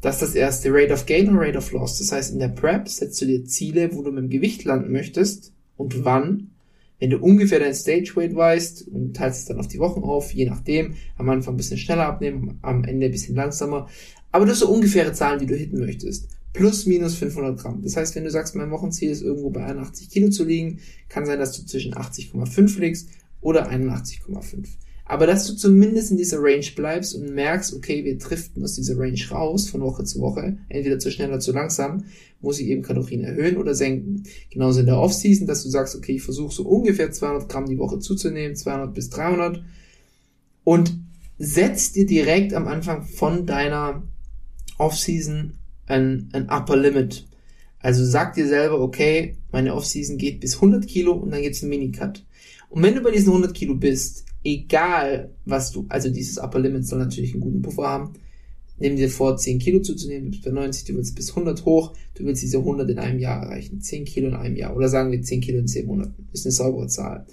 Das 0.01 0.15
ist 0.15 0.21
das 0.21 0.35
erste, 0.35 0.71
Rate 0.71 0.93
of 0.93 1.05
Gain 1.05 1.29
und 1.29 1.37
Rate 1.37 1.57
of 1.57 1.71
Loss. 1.71 1.97
Das 1.97 2.11
heißt, 2.11 2.33
in 2.33 2.39
der 2.39 2.49
Prep 2.49 2.87
setzt 2.87 3.21
du 3.21 3.25
dir 3.25 3.45
Ziele, 3.45 3.93
wo 3.93 4.03
du 4.03 4.11
mit 4.11 4.23
dem 4.23 4.29
Gewicht 4.29 4.63
landen 4.63 4.91
möchtest 4.91 5.53
und 5.75 6.05
wann, 6.05 6.51
Wenn 6.99 7.11
du 7.11 7.19
ungefähr 7.19 7.59
dein 7.59 7.75
Stage 7.75 8.15
Weight 8.15 8.35
weißt 8.35 8.87
und 8.87 9.15
teilst 9.15 9.39
es 9.39 9.45
dann 9.45 9.59
auf 9.59 9.67
die 9.67 9.79
Wochen 9.79 10.01
auf, 10.01 10.33
je 10.33 10.45
nachdem, 10.45 10.95
am 11.15 11.29
Anfang 11.29 11.53
ein 11.53 11.57
bisschen 11.57 11.77
schneller 11.77 12.07
abnehmen, 12.07 12.57
am 12.63 12.83
Ende 12.83 13.05
ein 13.05 13.11
bisschen 13.11 13.35
langsamer, 13.35 13.87
aber 14.31 14.45
das 14.45 14.59
sind 14.59 14.67
so 14.67 14.73
ungefähre 14.73 15.13
Zahlen, 15.13 15.39
die 15.39 15.45
du 15.45 15.55
hitten 15.55 15.79
möchtest. 15.79 16.27
Plus 16.53 16.87
minus 16.87 17.15
500 17.15 17.59
Gramm. 17.59 17.83
Das 17.83 17.97
heißt, 17.97 18.15
wenn 18.15 18.23
du 18.23 18.31
sagst, 18.31 18.55
mein 18.55 18.71
Wochenziel 18.71 19.11
ist 19.11 19.21
irgendwo 19.21 19.51
bei 19.51 19.63
81 19.63 20.09
Kilo 20.09 20.29
zu 20.29 20.43
liegen, 20.43 20.79
kann 21.07 21.25
sein, 21.25 21.37
dass 21.37 21.55
du 21.55 21.65
zwischen 21.65 21.93
80,5 21.93 22.79
liegst 22.79 23.09
oder 23.41 23.69
81,5. 23.69 24.65
Aber 25.09 25.25
dass 25.25 25.47
du 25.47 25.55
zumindest 25.55 26.11
in 26.11 26.17
dieser 26.17 26.39
Range 26.41 26.65
bleibst 26.75 27.15
und 27.15 27.33
merkst, 27.33 27.73
okay, 27.73 28.03
wir 28.03 28.17
driften 28.17 28.61
aus 28.61 28.75
dieser 28.75 28.99
Range 28.99 29.19
raus 29.31 29.69
von 29.69 29.79
Woche 29.81 30.03
zu 30.03 30.19
Woche, 30.19 30.57
entweder 30.67 30.99
zu 30.99 31.11
schnell 31.11 31.29
oder 31.29 31.39
zu 31.39 31.53
langsam, 31.53 32.03
muss 32.41 32.59
ich 32.59 32.67
eben 32.67 32.81
Kalorien 32.81 33.23
erhöhen 33.23 33.55
oder 33.55 33.73
senken. 33.73 34.23
Genauso 34.49 34.81
in 34.81 34.85
der 34.85 34.99
Offseason, 34.99 35.47
dass 35.47 35.63
du 35.63 35.69
sagst, 35.69 35.95
okay, 35.95 36.15
ich 36.15 36.23
versuche 36.23 36.53
so 36.53 36.63
ungefähr 36.63 37.09
200 37.09 37.47
Gramm 37.47 37.67
die 37.67 37.77
Woche 37.77 37.99
zuzunehmen, 37.99 38.57
200 38.57 38.93
bis 38.93 39.09
300 39.09 39.63
und 40.65 40.99
setz 41.39 41.93
dir 41.93 42.05
direkt 42.05 42.53
am 42.53 42.67
Anfang 42.67 43.03
von 43.03 43.45
deiner 43.45 44.03
Offseason 44.77 45.53
ein, 45.85 46.29
ein 46.33 46.49
Upper 46.49 46.75
Limit. 46.75 47.25
Also 47.79 48.03
sag 48.03 48.33
dir 48.33 48.47
selber, 48.47 48.81
okay, 48.81 49.37
meine 49.53 49.73
Offseason 49.73 50.17
geht 50.17 50.41
bis 50.41 50.55
100 50.55 50.85
Kilo 50.85 51.13
und 51.13 51.31
dann 51.31 51.41
gibt's 51.41 51.61
einen 51.61 51.69
Minicut. 51.69 52.25
Und 52.69 52.83
wenn 52.83 52.95
du 52.95 53.01
bei 53.01 53.11
diesen 53.11 53.29
100 53.29 53.53
Kilo 53.53 53.75
bist, 53.75 54.26
egal 54.47 55.35
was 55.45 55.71
du, 55.71 55.85
also 55.89 56.09
dieses 56.09 56.37
Upper 56.37 56.59
Limit 56.59 56.85
soll 56.85 56.99
natürlich 56.99 57.33
einen 57.33 57.41
guten 57.41 57.61
Puffer 57.61 57.87
haben, 57.87 58.13
nimm 58.79 58.95
dir 58.95 59.09
vor, 59.09 59.35
10 59.35 59.59
Kilo 59.59 59.81
zuzunehmen, 59.81 60.25
du 60.25 60.31
bist 60.31 60.45
bei 60.45 60.51
90, 60.51 60.85
du 60.85 60.95
willst 60.95 61.15
bis 61.15 61.31
100 61.31 61.65
hoch, 61.65 61.93
du 62.15 62.23
willst 62.23 62.43
diese 62.43 62.59
100 62.59 62.89
in 62.89 62.99
einem 62.99 63.19
Jahr 63.19 63.43
erreichen, 63.43 63.81
10 63.81 64.05
Kilo 64.05 64.29
in 64.29 64.35
einem 64.35 64.55
Jahr, 64.55 64.75
oder 64.75 64.87
sagen 64.87 65.11
wir 65.11 65.21
10 65.21 65.41
Kilo 65.41 65.59
in 65.59 65.67
10 65.67 65.85
Monaten, 65.85 66.29
ist 66.31 66.45
eine 66.45 66.53
saubere 66.53 66.87
Zahl. 66.87 67.25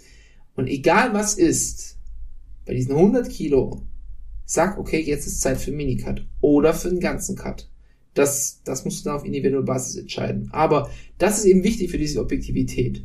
Und 0.56 0.66
egal 0.66 1.14
was 1.14 1.34
ist, 1.34 1.98
bei 2.66 2.74
diesen 2.74 2.96
100 2.96 3.28
Kilo, 3.30 3.86
sag, 4.44 4.78
okay, 4.78 5.00
jetzt 5.00 5.26
ist 5.26 5.40
Zeit 5.40 5.58
für 5.58 5.72
Minicut 5.72 6.26
oder 6.40 6.74
für 6.74 6.88
den 6.88 7.00
ganzen 7.00 7.36
Cut. 7.36 7.68
Das, 8.14 8.60
das 8.64 8.84
musst 8.84 9.00
du 9.00 9.08
dann 9.08 9.18
auf 9.18 9.24
individuelle 9.24 9.64
Basis 9.64 9.96
entscheiden. 9.96 10.48
Aber 10.52 10.88
das 11.18 11.38
ist 11.38 11.44
eben 11.44 11.64
wichtig 11.64 11.90
für 11.90 11.98
diese 11.98 12.20
Objektivität. 12.20 13.04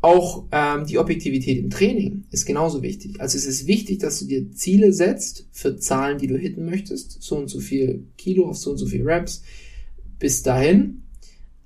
Auch 0.00 0.46
ähm, 0.52 0.86
die 0.86 0.98
Objektivität 0.98 1.58
im 1.58 1.70
Training 1.70 2.24
ist 2.30 2.46
genauso 2.46 2.82
wichtig. 2.82 3.20
Also 3.20 3.36
es 3.36 3.46
ist 3.46 3.66
wichtig, 3.66 3.98
dass 3.98 4.20
du 4.20 4.26
dir 4.26 4.52
Ziele 4.52 4.92
setzt 4.92 5.48
für 5.50 5.76
Zahlen, 5.76 6.18
die 6.18 6.28
du 6.28 6.36
hitten 6.36 6.64
möchtest. 6.64 7.20
So 7.20 7.36
und 7.36 7.48
so 7.48 7.58
viel 7.58 8.04
Kilo 8.16 8.48
auf 8.48 8.58
so 8.58 8.70
und 8.70 8.78
so 8.78 8.86
viel 8.86 9.02
Reps. 9.02 9.42
Bis 10.18 10.42
dahin. 10.42 11.02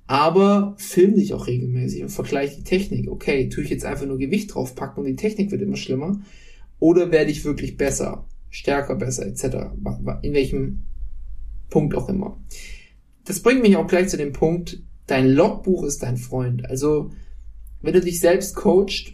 Aber 0.07 0.75
film 0.77 1.15
dich 1.15 1.33
auch 1.33 1.47
regelmäßig 1.47 2.03
und 2.03 2.09
vergleich 2.09 2.55
die 2.55 2.63
Technik. 2.63 3.09
Okay, 3.09 3.49
tue 3.49 3.63
ich 3.63 3.69
jetzt 3.69 3.85
einfach 3.85 4.05
nur 4.05 4.17
Gewicht 4.17 4.53
draufpacken 4.53 5.03
und 5.03 5.09
die 5.09 5.15
Technik 5.15 5.51
wird 5.51 5.61
immer 5.61 5.77
schlimmer? 5.77 6.19
Oder 6.79 7.11
werde 7.11 7.31
ich 7.31 7.45
wirklich 7.45 7.77
besser, 7.77 8.27
stärker, 8.49 8.95
besser, 8.95 9.25
etc. 9.25 9.71
In 10.21 10.33
welchem 10.33 10.79
Punkt 11.69 11.95
auch 11.95 12.09
immer. 12.09 12.37
Das 13.25 13.39
bringt 13.39 13.61
mich 13.61 13.77
auch 13.77 13.87
gleich 13.87 14.09
zu 14.09 14.17
dem 14.17 14.33
Punkt, 14.33 14.83
dein 15.07 15.29
Logbuch 15.29 15.83
ist 15.83 16.03
dein 16.03 16.17
Freund. 16.17 16.65
Also 16.69 17.11
wenn 17.83 17.93
du 17.93 18.01
dich 18.01 18.19
selbst 18.19 18.55
coachst, 18.55 19.13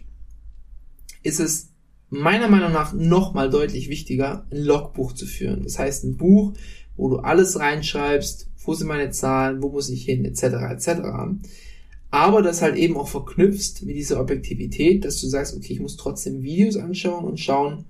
ist 1.22 1.40
es 1.40 1.68
meiner 2.08 2.48
Meinung 2.48 2.72
nach 2.72 2.94
nochmal 2.94 3.50
deutlich 3.50 3.90
wichtiger, 3.90 4.46
ein 4.50 4.62
Logbuch 4.62 5.12
zu 5.12 5.26
führen. 5.26 5.64
Das 5.64 5.78
heißt, 5.78 6.04
ein 6.04 6.16
Buch, 6.16 6.54
wo 6.96 7.08
du 7.10 7.18
alles 7.18 7.58
reinschreibst, 7.58 8.48
wo 8.64 8.74
sind 8.74 8.86
meine 8.86 9.10
Zahlen, 9.10 9.62
wo 9.62 9.70
muss 9.70 9.90
ich 9.90 10.04
hin, 10.04 10.24
etc., 10.24 10.44
etc. 10.70 10.88
Aber 12.10 12.42
das 12.42 12.62
halt 12.62 12.76
eben 12.76 12.96
auch 12.96 13.08
verknüpfst 13.08 13.82
mit 13.82 13.96
dieser 13.96 14.20
Objektivität, 14.20 15.04
dass 15.04 15.20
du 15.20 15.26
sagst, 15.26 15.56
okay, 15.56 15.72
ich 15.72 15.80
muss 15.80 15.96
trotzdem 15.96 16.42
Videos 16.42 16.76
anschauen 16.76 17.24
und 17.24 17.40
schauen, 17.40 17.84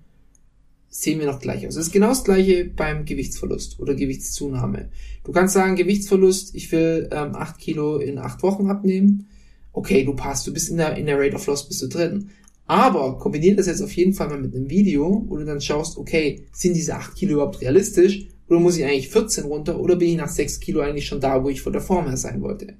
sehen 0.89 1.21
wir 1.21 1.27
noch 1.27 1.41
gleich 1.41 1.67
aus. 1.67 1.75
Das 1.75 1.87
ist 1.87 1.93
genau 1.93 2.09
das 2.09 2.25
gleiche 2.25 2.65
beim 2.65 3.05
Gewichtsverlust 3.05 3.81
oder 3.81 3.95
Gewichtszunahme. 3.95 4.89
Du 5.25 5.33
kannst 5.33 5.55
sagen, 5.55 5.77
Gewichtsverlust, 5.77 6.55
ich 6.55 6.73
will 6.73 7.09
ähm, 7.13 7.35
8 7.35 7.59
Kilo 7.59 7.99
in 7.99 8.19
8 8.19 8.43
Wochen 8.43 8.71
abnehmen 8.71 9.27
okay, 9.73 10.05
du 10.05 10.15
passt, 10.15 10.47
du 10.47 10.53
bist 10.53 10.71
in 10.71 10.77
der, 10.77 10.97
in 10.97 11.07
der 11.07 11.19
Rate 11.19 11.37
of 11.37 11.47
Loss, 11.47 11.69
bist 11.69 11.83
du 11.83 11.89
drin. 11.89 12.31
Aber 12.67 13.19
kombiniere 13.19 13.57
das 13.57 13.67
jetzt 13.67 13.83
auf 13.83 13.93
jeden 13.93 14.13
Fall 14.13 14.29
mal 14.29 14.41
mit 14.41 14.55
einem 14.55 14.71
Video, 14.71 15.25
wo 15.29 15.37
du 15.37 15.45
dann 15.45 15.61
schaust, 15.61 15.97
okay, 15.97 16.45
sind 16.53 16.75
diese 16.75 16.95
8 16.95 17.17
Kilo 17.17 17.35
überhaupt 17.35 17.61
realistisch? 17.61 18.29
Oder 18.49 18.61
muss 18.61 18.77
ich 18.77 18.85
eigentlich 18.85 19.09
14 19.09 19.45
runter? 19.45 19.81
Oder 19.81 19.97
bin 19.97 20.11
ich 20.11 20.17
nach 20.17 20.29
6 20.29 20.61
Kilo 20.61 20.81
eigentlich 20.81 21.07
schon 21.07 21.21
da, 21.21 21.43
wo 21.43 21.49
ich 21.49 21.63
von 21.63 21.73
der 21.73 21.83
Form 21.83 22.07
her 22.07 22.17
sein 22.17 22.43
wollte? 22.43 22.75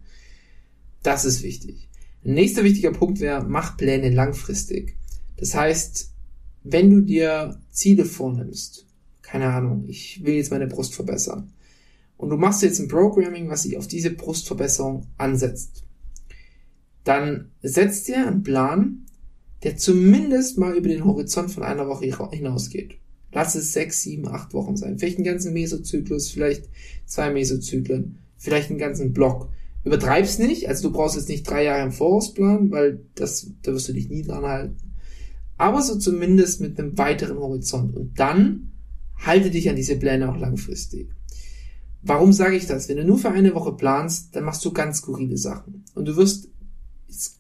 Das 1.03 1.25
ist 1.25 1.43
wichtig. 1.43 1.89
nächster 2.23 2.65
wichtiger 2.65 2.93
Punkt 2.93 3.21
wäre, 3.21 3.45
mach 3.45 3.77
Pläne 3.77 4.11
langfristig. 4.11 4.97
Das 5.37 5.55
heißt, 5.55 6.13
wenn 6.63 6.91
du 6.91 7.01
dir 7.01 7.59
Ziele 7.71 8.05
vornimmst, 8.05 8.87
keine 9.23 9.47
Ahnung, 9.47 9.87
ich 9.89 10.23
will 10.25 10.35
jetzt 10.35 10.51
meine 10.51 10.67
Brust 10.67 10.95
verbessern, 10.95 11.53
und 12.17 12.29
du 12.29 12.37
machst 12.37 12.63
jetzt 12.63 12.79
ein 12.79 12.89
Programming, 12.89 13.49
was 13.49 13.63
sich 13.63 13.79
auf 13.79 13.87
diese 13.87 14.11
Brustverbesserung 14.11 15.07
ansetzt, 15.17 15.85
dann 17.05 17.51
setzt 17.63 18.09
dir 18.09 18.27
einen 18.27 18.43
Plan, 18.43 19.07
der 19.63 19.77
zumindest 19.77 20.59
mal 20.59 20.77
über 20.77 20.89
den 20.89 21.05
Horizont 21.05 21.51
von 21.51 21.63
einer 21.63 21.87
Woche 21.89 22.07
hinausgeht. 22.33 22.97
Lass 23.33 23.55
es 23.55 23.73
sechs, 23.73 24.03
sieben, 24.03 24.29
acht 24.29 24.55
Wochen 24.55 24.77
sein. 24.77 24.99
Vielleicht 24.99 25.19
einen 25.19 25.25
ganzen 25.25 25.53
Mesozyklus, 25.53 26.31
vielleicht 26.31 26.69
zwei 27.07 27.31
Mesozyklen, 27.31 28.19
vielleicht 28.37 28.71
einen 28.71 28.79
ganzen 28.79 29.13
Block. 29.13 29.51
Übertreib's 29.85 30.39
nicht, 30.39 30.69
also 30.69 30.89
du 30.89 30.95
brauchst 30.95 31.17
jetzt 31.17 31.29
nicht 31.29 31.49
drei 31.49 31.65
Jahre 31.65 31.85
im 31.85 31.93
Voraus 31.93 32.35
planen, 32.35 32.71
weil 32.71 33.01
das, 33.15 33.51
da 33.63 33.73
wirst 33.73 33.89
du 33.89 33.93
dich 33.93 34.09
nie 34.09 34.23
dran 34.23 34.45
halten. 34.45 34.77
Aber 35.57 35.83
so 35.83 35.99
zumindest 35.99 36.61
mit 36.61 36.79
einem 36.79 36.99
weiteren 36.99 37.39
Horizont. 37.39 37.97
Und 37.97 38.19
dann 38.19 38.73
halte 39.17 39.51
dich 39.51 39.69
an 39.69 39.77
diese 39.77 39.97
Pläne 39.97 40.31
auch 40.31 40.39
langfristig. 40.39 41.11
Warum 42.03 42.33
sage 42.33 42.57
ich 42.57 42.67
das? 42.67 42.89
Wenn 42.89 42.97
du 42.97 43.05
nur 43.05 43.19
für 43.19 43.31
eine 43.31 43.55
Woche 43.55 43.73
planst, 43.73 44.35
dann 44.35 44.45
machst 44.45 44.65
du 44.65 44.73
ganz 44.73 44.99
skurrile 44.99 45.37
Sachen. 45.37 45.85
Und 45.95 46.07
du 46.07 46.17
wirst 46.17 46.50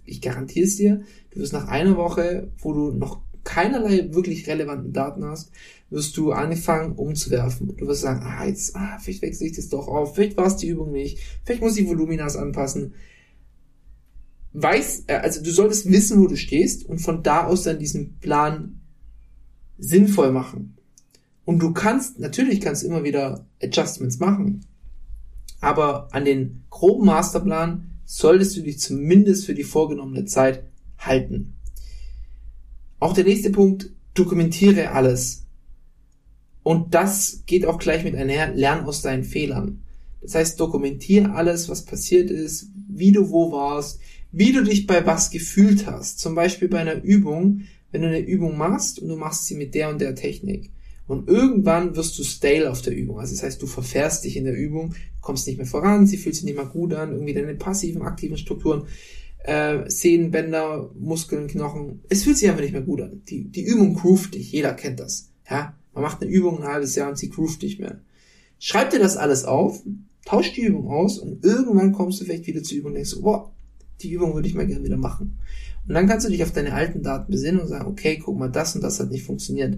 ich 0.04 0.20
garantiere 0.20 0.66
es 0.66 0.76
dir, 0.76 1.02
du 1.30 1.40
wirst 1.40 1.52
nach 1.52 1.68
einer 1.68 1.96
Woche, 1.96 2.50
wo 2.58 2.72
du 2.72 2.92
noch 2.92 3.20
keinerlei 3.44 4.12
wirklich 4.12 4.46
relevanten 4.46 4.92
Daten 4.92 5.24
hast, 5.24 5.50
wirst 5.90 6.16
du 6.16 6.32
anfangen 6.32 6.92
umzuwerfen. 6.92 7.76
Du 7.76 7.86
wirst 7.86 8.02
sagen, 8.02 8.22
ah, 8.24 8.46
jetzt, 8.46 8.76
ah, 8.76 8.98
vielleicht 9.00 9.22
wechsle 9.22 9.46
ich 9.46 9.56
das 9.56 9.68
doch 9.68 9.88
auf, 9.88 10.14
vielleicht 10.14 10.36
war 10.36 10.46
es 10.46 10.56
die 10.56 10.68
Übung 10.68 10.92
nicht, 10.92 11.18
vielleicht 11.44 11.62
muss 11.62 11.76
ich 11.76 11.86
Voluminas 11.86 12.36
anpassen. 12.36 12.94
Weiß, 14.52 15.04
äh, 15.06 15.14
also 15.14 15.42
du 15.42 15.50
solltest 15.50 15.90
wissen, 15.90 16.20
wo 16.20 16.26
du 16.26 16.36
stehst 16.36 16.84
und 16.84 16.98
von 16.98 17.22
da 17.22 17.46
aus 17.46 17.62
dann 17.62 17.78
diesen 17.78 18.18
Plan 18.18 18.80
sinnvoll 19.78 20.32
machen. 20.32 20.76
Und 21.44 21.60
du 21.60 21.72
kannst, 21.72 22.18
natürlich 22.18 22.60
kannst 22.60 22.82
du 22.82 22.86
immer 22.86 23.02
wieder 23.02 23.46
Adjustments 23.62 24.18
machen, 24.18 24.64
aber 25.60 26.08
an 26.12 26.24
den 26.24 26.64
groben 26.70 27.06
Masterplan 27.06 27.89
solltest 28.10 28.56
du 28.56 28.62
dich 28.62 28.80
zumindest 28.80 29.46
für 29.46 29.54
die 29.54 29.62
vorgenommene 29.62 30.24
Zeit 30.24 30.64
halten. 30.98 31.54
Auch 32.98 33.14
der 33.14 33.22
nächste 33.22 33.50
Punkt, 33.50 33.90
dokumentiere 34.14 34.90
alles. 34.90 35.46
Und 36.64 36.92
das 36.92 37.44
geht 37.46 37.64
auch 37.64 37.78
gleich 37.78 38.02
mit 38.02 38.16
einher, 38.16 38.52
lern 38.52 38.84
aus 38.84 39.02
deinen 39.02 39.22
Fehlern. 39.22 39.84
Das 40.20 40.34
heißt, 40.34 40.58
dokumentiere 40.58 41.32
alles, 41.34 41.68
was 41.68 41.84
passiert 41.84 42.32
ist, 42.32 42.70
wie 42.88 43.12
du 43.12 43.30
wo 43.30 43.52
warst, 43.52 44.00
wie 44.32 44.50
du 44.50 44.64
dich 44.64 44.88
bei 44.88 45.06
was 45.06 45.30
gefühlt 45.30 45.86
hast. 45.86 46.18
Zum 46.18 46.34
Beispiel 46.34 46.66
bei 46.66 46.80
einer 46.80 47.00
Übung, 47.04 47.62
wenn 47.92 48.02
du 48.02 48.08
eine 48.08 48.18
Übung 48.18 48.58
machst 48.58 48.98
und 48.98 49.06
du 49.06 49.16
machst 49.16 49.46
sie 49.46 49.54
mit 49.54 49.72
der 49.76 49.88
und 49.88 50.00
der 50.00 50.16
Technik. 50.16 50.72
Und 51.10 51.28
irgendwann 51.28 51.96
wirst 51.96 52.16
du 52.20 52.22
stale 52.22 52.70
auf 52.70 52.82
der 52.82 52.94
Übung. 52.94 53.18
Also 53.18 53.34
das 53.34 53.42
heißt, 53.42 53.60
du 53.60 53.66
verfährst 53.66 54.24
dich 54.24 54.36
in 54.36 54.44
der 54.44 54.54
Übung, 54.54 54.94
kommst 55.20 55.44
nicht 55.48 55.56
mehr 55.56 55.66
voran, 55.66 56.06
sie 56.06 56.16
fühlt 56.16 56.36
sich 56.36 56.44
nicht 56.44 56.54
mehr 56.54 56.66
gut 56.66 56.94
an, 56.94 57.10
irgendwie 57.10 57.34
deine 57.34 57.56
passiven, 57.56 58.02
aktiven 58.02 58.36
Strukturen, 58.36 58.84
äh, 59.42 59.90
Sehnen, 59.90 60.30
Bänder, 60.30 60.88
Muskeln, 60.96 61.48
Knochen. 61.48 62.04
Es 62.08 62.22
fühlt 62.22 62.38
sich 62.38 62.48
einfach 62.48 62.62
nicht 62.62 62.74
mehr 62.74 62.82
gut 62.82 63.00
an. 63.00 63.22
Die, 63.28 63.42
die 63.42 63.64
Übung 63.64 63.94
groovt 63.94 64.36
dich, 64.36 64.52
jeder 64.52 64.72
kennt 64.72 65.00
das. 65.00 65.30
Ja, 65.50 65.74
man 65.94 66.04
macht 66.04 66.22
eine 66.22 66.30
Übung 66.30 66.62
ein 66.62 66.68
halbes 66.68 66.94
Jahr 66.94 67.08
und 67.08 67.18
sie 67.18 67.28
groovt 67.30 67.60
nicht 67.64 67.80
mehr. 67.80 67.98
Schreib 68.60 68.90
dir 68.90 69.00
das 69.00 69.16
alles 69.16 69.44
auf, 69.44 69.82
tausch 70.24 70.52
die 70.52 70.62
Übung 70.62 70.86
aus 70.86 71.18
und 71.18 71.44
irgendwann 71.44 71.90
kommst 71.90 72.20
du 72.20 72.24
vielleicht 72.24 72.46
wieder 72.46 72.62
zur 72.62 72.78
Übung 72.78 72.90
und 72.92 72.94
denkst, 72.94 73.16
boah, 73.20 73.50
die 74.00 74.12
Übung 74.12 74.34
würde 74.34 74.46
ich 74.46 74.54
mal 74.54 74.64
gerne 74.68 74.84
wieder 74.84 74.96
machen. 74.96 75.40
Und 75.88 75.94
dann 75.94 76.06
kannst 76.06 76.24
du 76.24 76.30
dich 76.30 76.44
auf 76.44 76.52
deine 76.52 76.72
alten 76.72 77.02
Daten 77.02 77.32
besinnen 77.32 77.62
und 77.62 77.66
sagen, 77.66 77.88
okay, 77.88 78.22
guck 78.24 78.38
mal, 78.38 78.48
das 78.48 78.76
und 78.76 78.82
das 78.82 79.00
hat 79.00 79.10
nicht 79.10 79.24
funktioniert 79.24 79.76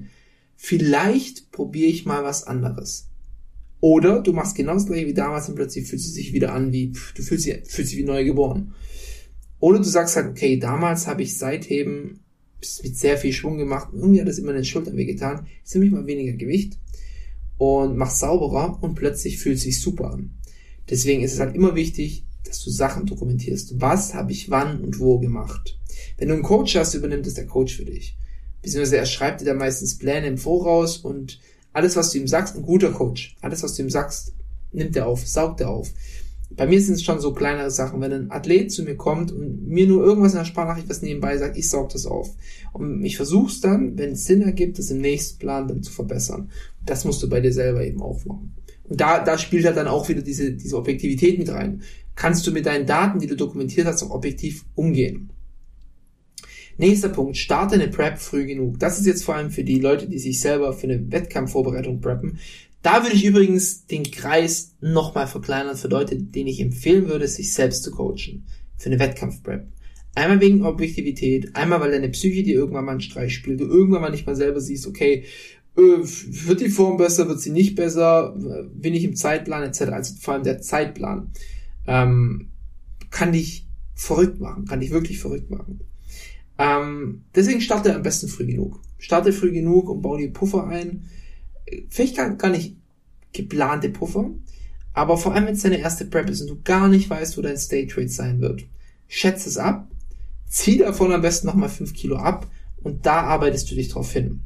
vielleicht 0.64 1.50
probiere 1.50 1.90
ich 1.90 2.07
mal 2.07 2.23
was 2.23 2.45
anderes. 2.45 3.09
Oder 3.81 4.23
du 4.23 4.33
machst 4.33 4.54
genau 4.54 4.75
das 4.75 4.87
gleiche 4.87 5.09
wie 5.09 5.12
damals 5.12 5.49
und 5.49 5.57
plötzlich 5.57 5.88
fühlt 5.88 6.00
sie 6.00 6.12
sich 6.12 6.33
wieder 6.33 6.52
an 6.52 6.71
wie, 6.71 6.92
du 7.16 7.23
fühlst 7.23 7.42
sie, 7.42 7.61
fühlst 7.64 7.90
sie 7.90 7.99
wie 7.99 8.04
neu 8.04 8.25
geboren. 8.25 8.73
Oder 9.59 9.78
du 9.78 9.85
sagst 9.85 10.14
halt, 10.14 10.28
okay, 10.28 10.59
damals 10.59 11.09
habe 11.09 11.25
ich 11.25 11.37
seitdem 11.37 12.21
mit 12.85 12.97
sehr 12.97 13.19
viel 13.19 13.33
Schwung 13.33 13.59
gemacht 13.59 13.92
und 13.92 13.99
irgendwie 13.99 14.21
hat 14.21 14.28
das 14.28 14.38
immer 14.38 14.50
in 14.50 14.59
den 14.59 14.64
Schultern 14.64 14.97
wehgetan, 14.97 15.49
ist 15.64 15.75
nämlich 15.75 15.90
mal 15.90 16.07
weniger 16.07 16.35
Gewicht 16.35 16.78
und 17.59 17.97
mach 17.97 18.11
sauberer 18.11 18.81
und 18.85 18.95
plötzlich 18.95 19.38
fühlt 19.38 19.59
sich 19.59 19.81
super 19.81 20.12
an. 20.12 20.31
Deswegen 20.88 21.23
ist 21.23 21.33
es 21.33 21.40
halt 21.40 21.57
immer 21.57 21.75
wichtig, 21.75 22.25
dass 22.45 22.62
du 22.62 22.71
Sachen 22.71 23.07
dokumentierst. 23.07 23.81
Was 23.81 24.14
habe 24.14 24.31
ich 24.31 24.49
wann 24.49 24.81
und 24.81 25.00
wo 25.00 25.19
gemacht? 25.19 25.76
Wenn 26.19 26.28
du 26.28 26.35
einen 26.35 26.45
Coach 26.45 26.76
hast, 26.76 26.95
übernimmt 26.95 27.26
es 27.26 27.35
der 27.35 27.47
Coach 27.49 27.76
für 27.76 27.85
dich. 27.85 28.16
Beziehungsweise 28.62 28.97
er 28.97 29.07
schreibt 29.07 29.40
dir 29.40 29.47
da 29.47 29.54
meistens 29.54 29.99
Pläne 29.99 30.28
im 30.28 30.38
Voraus 30.38 30.99
und 30.99 31.40
alles, 31.73 31.97
was 31.97 32.11
du 32.11 32.19
ihm 32.19 32.28
sagst, 32.28 32.57
ein 32.57 32.62
guter 32.62 32.92
Coach. 32.92 33.37
Alles, 33.40 33.62
was 33.62 33.75
du 33.75 33.83
ihm 33.83 33.90
sagst, 33.90 34.35
nimmt 34.73 34.97
er 34.97 35.07
auf, 35.07 35.26
saugt 35.26 35.61
er 35.61 35.71
auf. 35.71 35.90
Bei 36.57 36.66
mir 36.66 36.81
sind 36.81 36.95
es 36.95 37.02
schon 37.02 37.21
so 37.21 37.33
kleinere 37.33 37.71
Sachen. 37.71 38.00
Wenn 38.00 38.12
ein 38.12 38.31
Athlet 38.31 38.71
zu 38.71 38.83
mir 38.83 38.97
kommt 38.97 39.33
und 39.33 39.66
mir 39.66 39.87
nur 39.87 40.04
irgendwas 40.04 40.33
in 40.33 40.38
der 40.38 40.45
Sprachnachricht 40.45 40.88
was 40.88 41.02
nebenbei 41.02 41.37
sagt, 41.38 41.57
ich 41.57 41.69
saug 41.69 41.88
das 41.90 42.07
auf. 42.07 42.31
Und 42.73 43.02
ich 43.04 43.16
versuch's 43.16 43.61
dann, 43.61 43.97
wenn 43.97 44.12
es 44.12 44.26
Sinn 44.26 44.42
ergibt, 44.42 44.78
das 44.78 44.90
im 44.90 45.00
nächsten 45.00 45.38
Plan 45.38 45.66
dann 45.66 45.83
zu 45.83 45.92
verbessern. 45.92 46.50
Das 46.85 47.04
musst 47.04 47.23
du 47.23 47.28
bei 47.28 47.40
dir 47.40 47.52
selber 47.52 47.85
eben 47.85 48.02
auch 48.02 48.25
machen. 48.26 48.54
Und 48.85 49.00
da, 49.00 49.25
da 49.25 49.38
spielt 49.38 49.64
halt 49.64 49.76
dann 49.76 49.88
auch 49.88 50.09
wieder 50.09 50.23
diese, 50.23 50.52
diese 50.52 50.76
Objektivität 50.76 51.38
mit 51.38 51.49
rein. 51.49 51.83
Kannst 52.14 52.47
du 52.47 52.52
mit 52.52 52.66
deinen 52.66 52.87
Daten, 52.87 53.21
die 53.21 53.26
du 53.26 53.37
dokumentiert 53.37 53.87
hast, 53.87 54.02
auch 54.02 54.11
objektiv 54.11 54.66
umgehen? 54.75 55.31
Nächster 56.82 57.10
Punkt, 57.10 57.36
starte 57.36 57.76
eine 57.76 57.86
Prep 57.86 58.18
früh 58.18 58.44
genug. 58.44 58.80
Das 58.80 58.98
ist 58.98 59.06
jetzt 59.06 59.22
vor 59.22 59.36
allem 59.36 59.52
für 59.52 59.62
die 59.62 59.78
Leute, 59.78 60.08
die 60.08 60.18
sich 60.18 60.40
selber 60.40 60.72
für 60.72 60.88
eine 60.88 61.12
Wettkampfvorbereitung 61.12 62.00
preppen. 62.00 62.40
Da 62.82 63.04
würde 63.04 63.14
ich 63.14 63.24
übrigens 63.24 63.86
den 63.86 64.02
Kreis 64.02 64.74
nochmal 64.80 65.28
verkleinern 65.28 65.76
für 65.76 65.86
Leute, 65.86 66.16
denen 66.16 66.48
ich 66.48 66.58
empfehlen 66.58 67.06
würde, 67.06 67.28
sich 67.28 67.54
selbst 67.54 67.84
zu 67.84 67.92
coachen. 67.92 68.48
Für 68.78 68.86
eine 68.86 68.98
Wettkampfprep. 68.98 69.68
Einmal 70.16 70.40
wegen 70.40 70.66
Objektivität, 70.66 71.54
einmal 71.54 71.80
weil 71.80 71.92
deine 71.92 72.08
Psyche 72.08 72.42
dir 72.42 72.54
irgendwann 72.54 72.84
mal 72.84 72.92
einen 72.92 73.00
Streich 73.00 73.32
spielt, 73.32 73.60
du 73.60 73.66
irgendwann 73.66 74.02
mal 74.02 74.10
nicht 74.10 74.26
mal 74.26 74.34
selber 74.34 74.60
siehst, 74.60 74.88
okay, 74.88 75.22
äh, 75.76 75.80
wird 75.80 76.60
die 76.62 76.68
Form 76.68 76.96
besser, 76.96 77.28
wird 77.28 77.40
sie 77.40 77.52
nicht 77.52 77.76
besser, 77.76 78.34
bin 78.74 78.94
ich 78.94 79.04
im 79.04 79.14
Zeitplan 79.14 79.62
etc. 79.62 79.82
Also 79.82 80.14
vor 80.20 80.34
allem 80.34 80.42
der 80.42 80.60
Zeitplan 80.60 81.30
ähm, 81.86 82.48
kann 83.10 83.30
dich 83.30 83.68
verrückt 83.94 84.40
machen, 84.40 84.64
kann 84.64 84.80
dich 84.80 84.90
wirklich 84.90 85.20
verrückt 85.20 85.48
machen. 85.48 85.78
Ähm, 86.59 87.25
deswegen 87.35 87.61
starte 87.61 87.94
am 87.94 88.02
besten 88.02 88.28
früh 88.28 88.47
genug. 88.47 88.80
Starte 88.99 89.32
früh 89.32 89.52
genug 89.52 89.88
und 89.88 90.02
baue 90.02 90.21
die 90.21 90.28
Puffer 90.28 90.66
ein. 90.66 91.09
Vielleicht 91.88 92.16
gar, 92.16 92.30
gar 92.37 92.50
nicht 92.50 92.76
geplante 93.32 93.88
Puffer, 93.88 94.30
aber 94.92 95.16
vor 95.16 95.35
allem 95.35 95.47
wenn 95.47 95.54
es 95.54 95.62
deine 95.62 95.78
erste 95.78 96.04
Prep 96.04 96.28
ist 96.28 96.42
und 96.42 96.49
du 96.49 96.61
gar 96.62 96.88
nicht 96.88 97.09
weißt, 97.09 97.37
wo 97.38 97.42
dein 97.42 97.56
State 97.56 97.97
Rate 97.97 98.09
sein 98.11 98.40
wird. 98.40 98.66
Schätze 99.09 99.49
es 99.49 99.56
ab, 99.56 99.88
zieh 100.47 100.78
davon 100.78 101.12
am 101.12 101.23
besten 101.23 101.47
nochmal 101.47 101.68
5 101.68 101.94
Kilo 101.94 102.16
ab 102.16 102.50
und 102.82 103.06
da 103.06 103.23
arbeitest 103.23 103.71
du 103.71 103.75
dich 103.75 103.88
drauf 103.88 104.12
hin. 104.12 104.42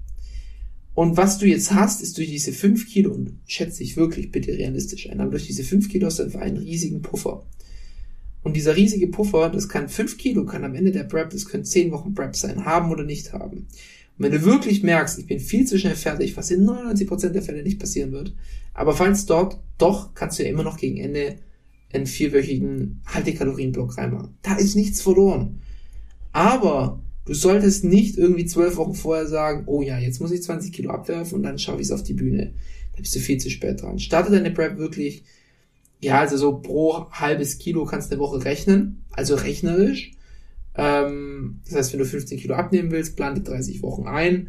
Und 0.95 1.17
was 1.17 1.39
du 1.39 1.47
jetzt 1.47 1.75
hast, 1.75 2.01
ist 2.01 2.17
durch 2.17 2.29
diese 2.29 2.53
5 2.53 2.89
Kilo, 2.89 3.13
und 3.13 3.39
schätze 3.47 3.83
ich 3.83 3.97
wirklich 3.97 4.31
bitte 4.31 4.53
realistisch 4.53 5.11
ein, 5.11 5.21
aber 5.21 5.33
durch 5.33 5.47
diese 5.47 5.63
5 5.63 5.91
Kilo 5.91 6.07
hast 6.07 6.21
du 6.21 6.23
einfach 6.23 6.41
einen 6.41 6.57
riesigen 6.57 7.03
Puffer. 7.03 7.45
Und 8.47 8.55
dieser 8.55 8.77
riesige 8.77 9.09
Puffer, 9.09 9.51
das 9.51 9.69
kann 9.69 9.89
5 9.89 10.19
Kilo, 10.19 10.47
kann 10.47 10.63
am 10.63 10.77
Ende 10.77 10.93
der 10.93 11.03
Prep, 11.03 11.31
das 11.31 11.47
können 11.47 11.65
10 11.65 11.91
Wochen 11.91 12.15
Prep 12.15 12.37
sein, 12.37 12.65
haben 12.65 12.93
oder 12.93 13.03
nicht 13.03 13.33
haben. 13.33 13.57
Und 13.57 13.67
wenn 14.19 14.31
du 14.31 14.45
wirklich 14.45 14.85
merkst, 14.85 15.19
ich 15.19 15.27
bin 15.27 15.41
viel 15.41 15.67
zu 15.67 15.81
schnell 15.81 15.97
fertig, 15.97 16.37
was 16.37 16.53
in 16.53 16.65
99% 16.65 17.31
der 17.31 17.43
Fälle 17.43 17.65
nicht 17.65 17.81
passieren 17.81 18.13
wird, 18.13 18.37
aber 18.73 18.93
falls 18.93 19.27
dort, 19.27 19.59
doch, 19.79 20.15
kannst 20.15 20.39
du 20.39 20.45
ja 20.45 20.49
immer 20.49 20.63
noch 20.63 20.77
gegen 20.77 20.97
Ende 20.97 21.39
einen 21.93 22.07
vierwöchigen 22.07 23.03
Haltekalorienblock 23.07 23.99
reinmachen. 23.99 24.37
Da 24.43 24.55
ist 24.55 24.77
nichts 24.77 25.01
verloren. 25.01 25.59
Aber 26.31 27.03
du 27.25 27.35
solltest 27.35 27.83
nicht 27.83 28.17
irgendwie 28.17 28.47
zwölf 28.47 28.77
Wochen 28.77 28.95
vorher 28.95 29.27
sagen, 29.27 29.65
oh 29.67 29.83
ja, 29.83 29.99
jetzt 29.99 30.21
muss 30.21 30.31
ich 30.31 30.45
20 30.45 30.73
Kilo 30.73 30.91
abwerfen 30.91 31.39
und 31.39 31.43
dann 31.43 31.59
schaffe 31.59 31.81
ich 31.81 31.89
es 31.89 31.93
auf 31.93 32.05
die 32.05 32.15
Bühne. 32.15 32.55
Da 32.93 33.01
bist 33.01 33.17
du 33.17 33.19
viel 33.19 33.39
zu 33.39 33.51
spät 33.51 33.83
dran. 33.83 33.99
Starte 33.99 34.31
deine 34.31 34.53
Prep 34.53 34.79
wirklich 34.79 35.25
ja, 36.01 36.21
also 36.21 36.37
so 36.37 36.59
pro 36.59 37.11
halbes 37.11 37.59
Kilo 37.59 37.85
kannst 37.85 38.11
du 38.11 38.15
eine 38.15 38.23
Woche 38.23 38.45
rechnen, 38.45 39.05
also 39.13 39.35
rechnerisch. 39.35 40.13
Ähm, 40.75 41.61
das 41.65 41.75
heißt, 41.75 41.93
wenn 41.93 42.01
du 42.01 42.07
15 42.07 42.39
Kilo 42.39 42.55
abnehmen 42.55 42.91
willst, 42.91 43.17
plan 43.17 43.35
die 43.35 43.43
30 43.43 43.83
Wochen 43.83 44.07
ein. 44.07 44.49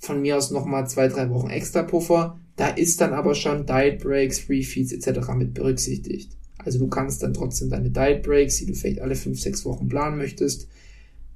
Von 0.00 0.22
mir 0.22 0.36
aus 0.36 0.50
nochmal 0.50 0.88
zwei, 0.88 1.08
drei 1.08 1.30
Wochen 1.30 1.50
extra 1.50 1.82
Puffer. 1.82 2.38
Da 2.56 2.68
ist 2.68 3.00
dann 3.00 3.12
aber 3.12 3.34
schon 3.34 3.66
Diet 3.66 4.02
Breaks, 4.02 4.40
Free 4.40 4.62
Feeds 4.62 4.92
etc. 4.92 5.28
mit 5.36 5.54
berücksichtigt. 5.54 6.32
Also 6.58 6.78
du 6.78 6.88
kannst 6.88 7.22
dann 7.22 7.34
trotzdem 7.34 7.70
deine 7.70 7.90
Diet 7.90 8.22
Breaks, 8.22 8.58
die 8.58 8.66
du 8.66 8.74
vielleicht 8.74 9.00
alle 9.00 9.14
fünf, 9.14 9.40
sechs 9.40 9.64
Wochen 9.64 9.88
planen 9.88 10.16
möchtest, 10.16 10.68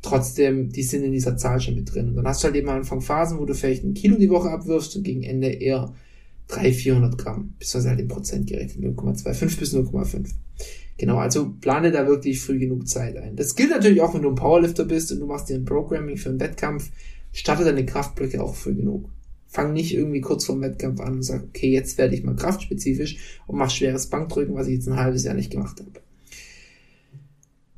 trotzdem, 0.02 0.70
die 0.70 0.82
sind 0.82 1.02
in 1.02 1.12
dieser 1.12 1.36
Zahl 1.36 1.60
schon 1.60 1.74
mit 1.74 1.92
drin. 1.92 2.08
Und 2.08 2.16
dann 2.16 2.26
hast 2.26 2.42
du 2.42 2.46
halt 2.46 2.56
eben 2.56 2.68
am 2.68 2.76
Anfang 2.76 3.00
Phasen, 3.00 3.38
wo 3.38 3.44
du 3.44 3.54
vielleicht 3.54 3.84
ein 3.84 3.94
Kilo 3.94 4.16
die 4.16 4.30
Woche 4.30 4.50
abwirfst 4.50 4.96
und 4.96 5.02
gegen 5.02 5.22
Ende 5.22 5.48
eher 5.48 5.94
300, 6.48 6.74
400 6.74 7.18
Gramm, 7.18 7.54
beziehungsweise 7.58 7.90
halt 7.90 8.00
in 8.00 8.08
Prozent 8.08 8.46
gerechnet, 8.46 8.84
0,25 8.84 9.58
bis 9.58 9.74
0,5. 9.74 10.28
Genau, 10.98 11.18
also 11.18 11.52
plane 11.60 11.92
da 11.92 12.06
wirklich 12.06 12.40
früh 12.40 12.58
genug 12.58 12.88
Zeit 12.88 13.16
ein. 13.16 13.36
Das 13.36 13.54
gilt 13.54 13.70
natürlich 13.70 14.00
auch, 14.00 14.14
wenn 14.14 14.22
du 14.22 14.30
ein 14.30 14.34
Powerlifter 14.34 14.84
bist 14.84 15.12
und 15.12 15.20
du 15.20 15.26
machst 15.26 15.48
dir 15.48 15.56
ein 15.56 15.64
Programming 15.64 16.16
für 16.16 16.30
einen 16.30 16.40
Wettkampf, 16.40 16.90
starte 17.32 17.64
deine 17.64 17.84
Kraftblöcke 17.84 18.42
auch 18.42 18.54
früh 18.54 18.74
genug. 18.74 19.10
Fang 19.46 19.72
nicht 19.72 19.94
irgendwie 19.94 20.20
kurz 20.20 20.46
vor 20.46 20.54
dem 20.54 20.62
Wettkampf 20.62 21.00
an 21.00 21.16
und 21.16 21.22
sag, 21.22 21.44
okay, 21.44 21.70
jetzt 21.70 21.98
werde 21.98 22.14
ich 22.14 22.24
mal 22.24 22.34
kraftspezifisch 22.34 23.38
und 23.46 23.58
mach 23.58 23.70
schweres 23.70 24.06
Bankdrücken, 24.06 24.54
was 24.54 24.68
ich 24.68 24.74
jetzt 24.74 24.88
ein 24.88 24.96
halbes 24.96 25.24
Jahr 25.24 25.34
nicht 25.34 25.50
gemacht 25.50 25.80
habe. 25.80 26.00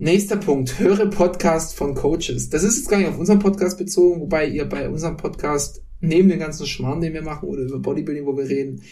Nächster 0.00 0.37
Punkt, 0.37 0.78
höre 0.78 1.11
Podcast 1.11 1.74
von 1.74 1.94
Coaches. 1.94 2.50
Das 2.50 2.62
ist 2.62 2.78
jetzt 2.78 2.88
gar 2.88 2.98
nicht 2.98 3.09
auf 3.09 3.18
unseren 3.18 3.40
Podcast 3.40 3.78
bezogen, 3.78 4.20
wobei 4.20 4.46
ihr 4.46 4.64
bei 4.64 4.88
unserem 4.88 5.16
Podcast 5.16 5.83
neben 6.01 6.29
dem 6.29 6.39
ganzen 6.39 6.67
Schmarrn, 6.67 7.01
den 7.01 7.15
wir 7.15 7.23
machen 7.23 7.49
oder 7.49 7.63
über 7.63 7.79
Bodybuilding, 7.79 8.27
wo 8.27 8.37
wir 8.37 8.49
reden, 8.49 8.83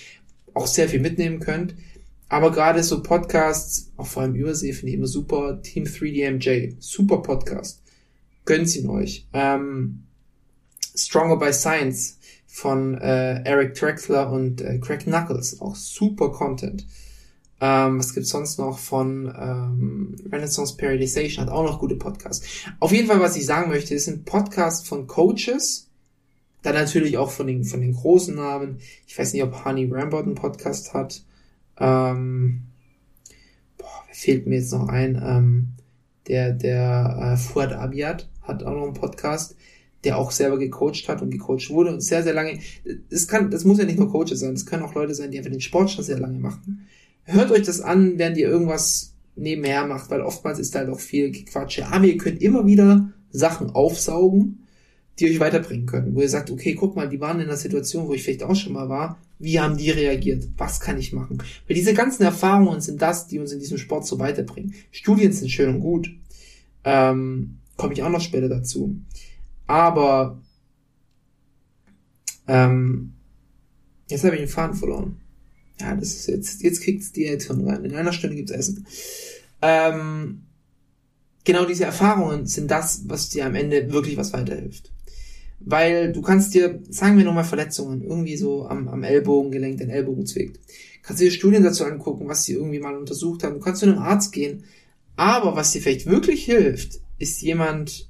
auch 0.54 0.66
sehr 0.66 0.88
viel 0.88 1.00
mitnehmen 1.00 1.40
könnt. 1.40 1.74
Aber 2.28 2.50
gerade 2.50 2.82
so 2.82 3.02
Podcasts, 3.02 3.92
auch 3.96 4.06
vor 4.06 4.22
allem 4.22 4.34
Übersee, 4.34 4.72
finde 4.72 4.90
ich 4.90 4.98
immer 4.98 5.06
super. 5.06 5.62
Team 5.62 5.84
3DMJ, 5.84 6.74
super 6.80 7.18
Podcast. 7.18 7.82
Gönnt 8.44 8.74
ihn 8.74 8.88
euch. 8.88 9.26
Ähm, 9.32 10.02
Stronger 10.96 11.36
by 11.36 11.52
Science 11.52 12.18
von 12.46 12.94
äh, 12.94 13.42
Eric 13.44 13.74
Trexler 13.74 14.32
und 14.32 14.60
äh, 14.62 14.78
Craig 14.78 15.00
Knuckles, 15.00 15.60
auch 15.60 15.76
super 15.76 16.30
Content. 16.30 16.86
Ähm, 17.60 17.98
was 17.98 18.14
gibt's 18.14 18.30
sonst 18.30 18.58
noch 18.58 18.78
von 18.78 19.32
ähm, 19.38 20.16
Renaissance 20.30 20.76
Periodization, 20.76 21.44
hat 21.44 21.52
auch 21.52 21.64
noch 21.64 21.78
gute 21.78 21.96
Podcasts. 21.96 22.46
Auf 22.80 22.92
jeden 22.92 23.08
Fall, 23.08 23.20
was 23.20 23.36
ich 23.36 23.46
sagen 23.46 23.70
möchte, 23.70 23.94
ist 23.94 24.08
ein 24.08 24.24
Podcast 24.24 24.86
von 24.86 25.06
Coaches, 25.06 25.85
dann 26.66 26.74
natürlich 26.74 27.16
auch 27.16 27.30
von 27.30 27.46
den, 27.46 27.62
von 27.64 27.80
den 27.80 27.94
großen 27.94 28.34
Namen. 28.34 28.78
Ich 29.06 29.16
weiß 29.16 29.32
nicht, 29.32 29.42
ob 29.44 29.64
Honey 29.64 29.88
Rambert 29.90 30.26
einen 30.26 30.34
Podcast 30.34 30.94
hat. 30.94 31.22
Ähm, 31.78 32.62
boah, 33.78 34.02
fehlt 34.12 34.48
mir 34.48 34.56
jetzt 34.56 34.72
noch 34.72 34.88
ein? 34.88 35.20
Ähm, 35.24 35.68
der, 36.26 36.52
der 36.52 37.34
äh, 37.34 37.36
Fuad 37.36 37.72
Abiad 37.72 38.28
hat 38.42 38.64
auch 38.64 38.74
noch 38.74 38.82
einen 38.82 38.94
Podcast, 38.94 39.54
der 40.02 40.18
auch 40.18 40.32
selber 40.32 40.58
gecoacht 40.58 41.08
hat 41.08 41.22
und 41.22 41.30
gecoacht 41.30 41.70
wurde 41.70 41.92
und 41.92 42.00
sehr, 42.00 42.24
sehr 42.24 42.34
lange. 42.34 42.58
Das 43.10 43.28
kann, 43.28 43.50
das 43.52 43.64
muss 43.64 43.78
ja 43.78 43.84
nicht 43.84 43.98
nur 43.98 44.10
Coaches 44.10 44.40
sein, 44.40 44.54
das 44.54 44.66
können 44.66 44.82
auch 44.82 44.94
Leute 44.94 45.14
sein, 45.14 45.30
die 45.30 45.38
einfach 45.38 45.52
den 45.52 45.60
Sport 45.60 45.92
schon 45.92 46.04
sehr 46.04 46.18
lange 46.18 46.40
machen. 46.40 46.88
Hört 47.22 47.52
euch 47.52 47.62
das 47.62 47.80
an, 47.80 48.18
während 48.18 48.38
ihr 48.38 48.48
irgendwas 48.48 49.14
nebenher 49.36 49.86
macht, 49.86 50.10
weil 50.10 50.20
oftmals 50.20 50.58
ist 50.58 50.74
da 50.74 50.80
halt 50.80 50.90
auch 50.90 51.00
viel 51.00 51.30
Gequatsche. 51.30 51.86
Aber 51.86 52.06
ihr 52.06 52.18
könnt 52.18 52.42
immer 52.42 52.66
wieder 52.66 53.12
Sachen 53.30 53.70
aufsaugen 53.70 54.65
die 55.18 55.30
euch 55.30 55.40
weiterbringen 55.40 55.86
können, 55.86 56.14
wo 56.14 56.20
ihr 56.20 56.28
sagt, 56.28 56.50
okay, 56.50 56.74
guck 56.74 56.94
mal, 56.94 57.08
die 57.08 57.20
waren 57.20 57.40
in 57.40 57.46
einer 57.46 57.56
Situation, 57.56 58.06
wo 58.06 58.14
ich 58.14 58.22
vielleicht 58.22 58.42
auch 58.42 58.54
schon 58.54 58.74
mal 58.74 58.88
war, 58.88 59.18
wie 59.38 59.60
haben 59.60 59.76
die 59.76 59.90
reagiert? 59.90 60.48
Was 60.56 60.80
kann 60.80 60.98
ich 60.98 61.12
machen? 61.12 61.38
Weil 61.38 61.74
diese 61.74 61.94
ganzen 61.94 62.22
Erfahrungen 62.22 62.80
sind 62.80 63.00
das, 63.02 63.26
die 63.26 63.38
uns 63.38 63.52
in 63.52 63.58
diesem 63.58 63.78
Sport 63.78 64.06
so 64.06 64.18
weiterbringen. 64.18 64.74
Studien 64.90 65.32
sind 65.32 65.50
schön 65.50 65.74
und 65.74 65.80
gut. 65.80 66.10
Ähm, 66.84 67.58
Komme 67.76 67.92
ich 67.92 68.02
auch 68.02 68.08
noch 68.08 68.20
später 68.20 68.48
dazu. 68.48 68.96
Aber 69.66 70.40
ähm, 72.48 73.12
jetzt 74.08 74.24
habe 74.24 74.36
ich 74.36 74.40
den 74.40 74.48
Faden 74.48 74.76
verloren. 74.76 75.20
Ja, 75.80 75.94
das 75.94 76.14
ist 76.14 76.28
jetzt, 76.28 76.62
jetzt 76.62 76.82
kriegt's 76.82 77.12
die 77.12 77.26
Eltern 77.26 77.68
rein. 77.68 77.84
In 77.84 77.94
einer 77.94 78.12
Stunde 78.12 78.36
gibt's 78.36 78.52
Essen. 78.52 78.86
Ähm, 79.60 80.46
genau 81.44 81.66
diese 81.66 81.84
Erfahrungen 81.84 82.46
sind 82.46 82.70
das, 82.70 83.02
was 83.08 83.28
dir 83.28 83.44
am 83.44 83.54
Ende 83.54 83.92
wirklich 83.92 84.16
was 84.16 84.32
weiterhilft. 84.32 84.90
Weil 85.60 86.12
du 86.12 86.22
kannst 86.22 86.54
dir, 86.54 86.80
sagen 86.88 87.16
wir 87.16 87.24
nochmal 87.24 87.44
Verletzungen, 87.44 88.02
irgendwie 88.02 88.36
so 88.36 88.66
am, 88.66 88.88
am 88.88 89.02
Ellbogengelenk, 89.02 89.78
den 89.78 89.90
Ellbogen 89.90 90.26
zwickt. 90.26 90.60
Kannst 91.02 91.22
dir 91.22 91.30
Studien 91.30 91.62
dazu 91.62 91.84
angucken, 91.84 92.28
was 92.28 92.44
sie 92.44 92.54
irgendwie 92.54 92.78
mal 92.78 92.96
untersucht 92.96 93.42
haben. 93.42 93.54
Du 93.54 93.60
kannst 93.60 93.80
zu 93.80 93.86
einem 93.86 93.98
Arzt 93.98 94.32
gehen. 94.32 94.64
Aber 95.16 95.56
was 95.56 95.72
dir 95.72 95.80
vielleicht 95.80 96.06
wirklich 96.06 96.44
hilft, 96.44 97.00
ist 97.18 97.40
jemand, 97.40 98.08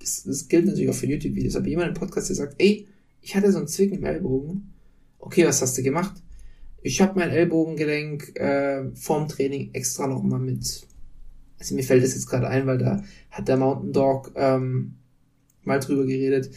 das, 0.00 0.24
das 0.24 0.48
gilt 0.48 0.66
natürlich 0.66 0.90
auch 0.90 0.94
für 0.94 1.06
YouTube-Videos, 1.06 1.56
aber 1.56 1.68
jemand 1.68 1.88
im 1.88 1.94
Podcast, 1.94 2.28
der 2.28 2.36
sagt, 2.36 2.56
ey, 2.58 2.86
ich 3.22 3.34
hatte 3.34 3.50
so 3.50 3.58
einen 3.58 3.68
Zwicken 3.68 3.98
im 3.98 4.04
Ellbogen. 4.04 4.72
Okay, 5.18 5.46
was 5.46 5.62
hast 5.62 5.76
du 5.78 5.82
gemacht? 5.82 6.14
Ich 6.82 7.00
habe 7.00 7.18
mein 7.18 7.30
Ellbogengelenk 7.30 8.38
äh, 8.38 8.84
vorm 8.94 9.26
Training 9.26 9.70
extra 9.72 10.06
nochmal 10.06 10.38
mit. 10.38 10.86
Also 11.58 11.74
mir 11.74 11.82
fällt 11.82 12.04
das 12.04 12.14
jetzt 12.14 12.28
gerade 12.28 12.48
ein, 12.48 12.66
weil 12.66 12.78
da 12.78 13.02
hat 13.30 13.48
der 13.48 13.56
Mountain 13.56 13.92
Dog 13.92 14.32
ähm, 14.36 14.94
mal 15.66 15.80
drüber 15.80 16.04
geredet. 16.04 16.50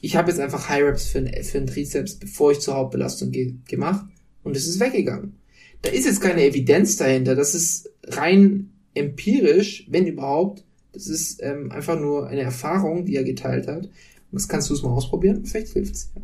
Ich 0.00 0.16
habe 0.16 0.30
jetzt 0.30 0.40
einfach 0.40 0.68
High 0.68 0.84
Reps 0.84 1.06
für, 1.08 1.18
einen, 1.18 1.42
für 1.42 1.64
Trizeps, 1.64 2.14
bevor 2.14 2.52
ich 2.52 2.60
zur 2.60 2.74
Hauptbelastung 2.74 3.30
gehe, 3.30 3.56
gemacht 3.68 4.06
und 4.44 4.56
es 4.56 4.66
ist 4.66 4.80
weggegangen. 4.80 5.34
Da 5.82 5.90
ist 5.90 6.06
jetzt 6.06 6.20
keine 6.20 6.44
Evidenz 6.44 6.96
dahinter, 6.96 7.34
das 7.34 7.54
ist 7.54 7.90
rein 8.04 8.70
empirisch, 8.94 9.86
wenn 9.88 10.06
überhaupt, 10.06 10.64
das 10.92 11.06
ist 11.06 11.42
ähm, 11.42 11.70
einfach 11.70 11.98
nur 11.98 12.28
eine 12.28 12.42
Erfahrung, 12.42 13.04
die 13.04 13.16
er 13.16 13.24
geteilt 13.24 13.68
hat. 13.68 13.86
Und 13.86 13.92
das 14.32 14.48
kannst 14.48 14.68
du 14.68 14.74
es 14.74 14.82
mal 14.82 14.90
ausprobieren. 14.90 15.44
Vielleicht 15.44 15.72
hilft 15.72 15.94
es 15.94 16.10
ja. 16.14 16.22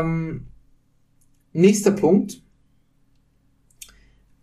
Ähm, 0.00 0.46
nächster 1.52 1.92
Punkt. 1.92 2.42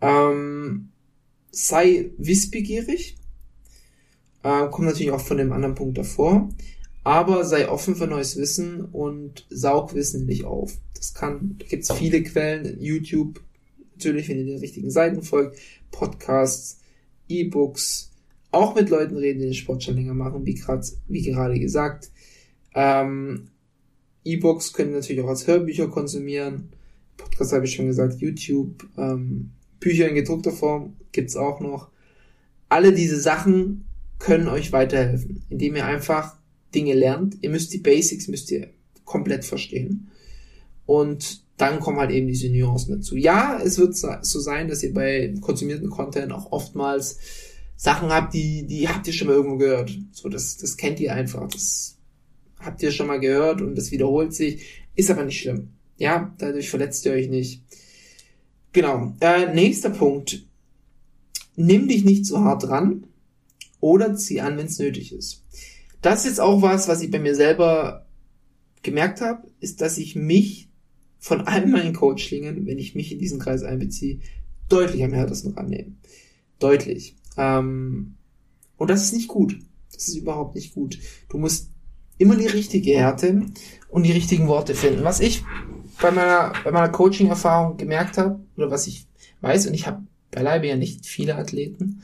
Ähm, 0.01 0.89
sei 1.51 2.11
wissbegierig. 2.17 3.17
Äh, 4.43 4.67
kommt 4.69 4.87
natürlich 4.87 5.11
auch 5.11 5.21
von 5.21 5.37
dem 5.37 5.51
anderen 5.51 5.75
Punkt 5.75 5.97
davor. 5.97 6.49
Aber 7.03 7.45
sei 7.45 7.69
offen 7.69 7.95
für 7.95 8.07
neues 8.07 8.37
Wissen 8.37 8.85
und 8.85 9.45
saug 9.49 9.93
Wissen 9.95 10.25
nicht 10.25 10.45
auf. 10.45 10.77
Das 10.93 11.13
kann, 11.13 11.55
da 11.57 11.65
gibt 11.65 11.83
es 11.83 11.91
viele 11.91 12.21
Quellen, 12.23 12.79
YouTube, 12.79 13.41
natürlich, 13.95 14.29
wenn 14.29 14.37
ihr 14.37 14.45
den 14.45 14.59
richtigen 14.59 14.91
Seiten 14.91 15.23
folgt, 15.23 15.57
Podcasts, 15.91 16.81
E-Books, 17.27 18.11
auch 18.51 18.75
mit 18.75 18.89
Leuten 18.89 19.17
reden, 19.17 19.39
die 19.39 19.45
den 19.45 19.53
Sport 19.53 19.83
schon 19.83 19.95
länger 19.95 20.13
machen, 20.13 20.45
wie, 20.45 20.55
grad, 20.55 20.85
wie 21.07 21.21
gerade 21.21 21.59
gesagt. 21.59 22.11
Ähm, 22.73 23.49
E-Books 24.23 24.73
können 24.73 24.93
natürlich 24.93 25.23
auch 25.23 25.29
als 25.29 25.47
Hörbücher 25.47 25.87
konsumieren. 25.87 26.69
Podcast 27.17 27.53
habe 27.53 27.65
ich 27.65 27.75
schon 27.75 27.87
gesagt, 27.87 28.19
YouTube, 28.19 28.87
ähm, 28.97 29.51
Bücher 29.79 30.09
in 30.09 30.15
gedruckter 30.15 30.51
Form 30.51 30.95
gibt's 31.11 31.35
auch 31.35 31.59
noch. 31.59 31.89
Alle 32.67 32.93
diese 32.93 33.19
Sachen 33.19 33.85
können 34.19 34.47
euch 34.47 34.71
weiterhelfen, 34.71 35.43
indem 35.49 35.77
ihr 35.77 35.85
einfach 35.85 36.35
Dinge 36.75 36.93
lernt. 36.93 37.37
Ihr 37.41 37.49
müsst 37.49 37.73
die 37.73 37.79
Basics, 37.79 38.27
müsst 38.27 38.51
ihr 38.51 38.69
komplett 39.05 39.45
verstehen. 39.45 40.09
Und 40.85 41.43
dann 41.57 41.79
kommen 41.79 41.99
halt 41.99 42.11
eben 42.11 42.27
diese 42.27 42.49
Nuancen 42.49 42.95
dazu. 42.95 43.15
Ja, 43.15 43.59
es 43.63 43.77
wird 43.77 43.95
so 43.95 44.39
sein, 44.39 44.67
dass 44.67 44.83
ihr 44.83 44.93
bei 44.93 45.33
konsumierten 45.41 45.89
Content 45.89 46.31
auch 46.31 46.51
oftmals 46.51 47.17
Sachen 47.75 48.09
habt, 48.09 48.33
die, 48.33 48.65
die 48.65 48.87
habt 48.87 49.07
ihr 49.07 49.13
schon 49.13 49.27
mal 49.27 49.35
irgendwo 49.35 49.57
gehört. 49.57 49.97
So, 50.11 50.29
das, 50.29 50.57
das 50.57 50.77
kennt 50.77 50.99
ihr 50.99 51.13
einfach. 51.13 51.47
Das 51.49 51.97
habt 52.59 52.83
ihr 52.83 52.91
schon 52.91 53.07
mal 53.07 53.19
gehört 53.19 53.61
und 53.61 53.75
das 53.75 53.91
wiederholt 53.91 54.33
sich. 54.33 54.83
Ist 54.95 55.11
aber 55.11 55.23
nicht 55.23 55.39
schlimm. 55.39 55.69
Ja, 55.97 56.33
dadurch 56.37 56.69
verletzt 56.69 57.05
ihr 57.05 57.13
euch 57.13 57.29
nicht. 57.29 57.63
Genau. 58.73 59.13
Äh, 59.19 59.53
nächster 59.53 59.89
Punkt. 59.89 60.45
Nimm 61.55 61.87
dich 61.87 62.05
nicht 62.05 62.25
so 62.25 62.39
hart 62.39 62.63
dran 62.63 63.03
oder 63.79 64.15
zieh 64.15 64.41
an, 64.41 64.57
wenn 64.57 64.67
es 64.67 64.79
nötig 64.79 65.13
ist. 65.13 65.43
Das 66.01 66.19
ist 66.19 66.25
jetzt 66.25 66.41
auch 66.41 66.61
was, 66.61 66.87
was 66.87 67.01
ich 67.01 67.11
bei 67.11 67.19
mir 67.19 67.35
selber 67.35 68.05
gemerkt 68.81 69.21
habe, 69.21 69.47
ist, 69.59 69.81
dass 69.81 69.97
ich 69.97 70.15
mich 70.15 70.69
von 71.19 71.41
all 71.41 71.65
meinen 71.65 71.93
Coachlingen, 71.93 72.65
wenn 72.65 72.79
ich 72.79 72.95
mich 72.95 73.11
in 73.11 73.19
diesen 73.19 73.39
Kreis 73.39 73.63
einbeziehe, 73.63 74.19
deutlich 74.69 75.03
am 75.03 75.13
härtesten 75.13 75.53
rannehme. 75.53 75.93
Deutlich. 76.59 77.15
Ähm, 77.37 78.15
und 78.77 78.89
das 78.89 79.03
ist 79.03 79.13
nicht 79.13 79.27
gut. 79.27 79.59
Das 79.91 80.07
ist 80.07 80.15
überhaupt 80.15 80.55
nicht 80.55 80.73
gut. 80.73 80.99
Du 81.27 81.37
musst 81.37 81.71
immer 82.17 82.35
die 82.35 82.47
richtige 82.47 82.91
Härte 82.91 83.45
und 83.89 84.03
die 84.03 84.11
richtigen 84.11 84.47
Worte 84.47 84.75
finden. 84.75 85.03
Was 85.03 85.19
ich 85.19 85.43
bei 86.01 86.11
meiner, 86.11 86.53
bei 86.63 86.71
meiner 86.71 86.89
Coaching-Erfahrung 86.89 87.77
gemerkt 87.77 88.17
habe, 88.17 88.39
oder 88.55 88.71
was 88.71 88.87
ich 88.87 89.07
weiß, 89.41 89.67
und 89.67 89.73
ich 89.73 89.87
habe 89.87 90.03
beileibe 90.31 90.67
ja 90.67 90.77
nicht 90.77 91.05
viele 91.05 91.35
Athleten, 91.35 92.03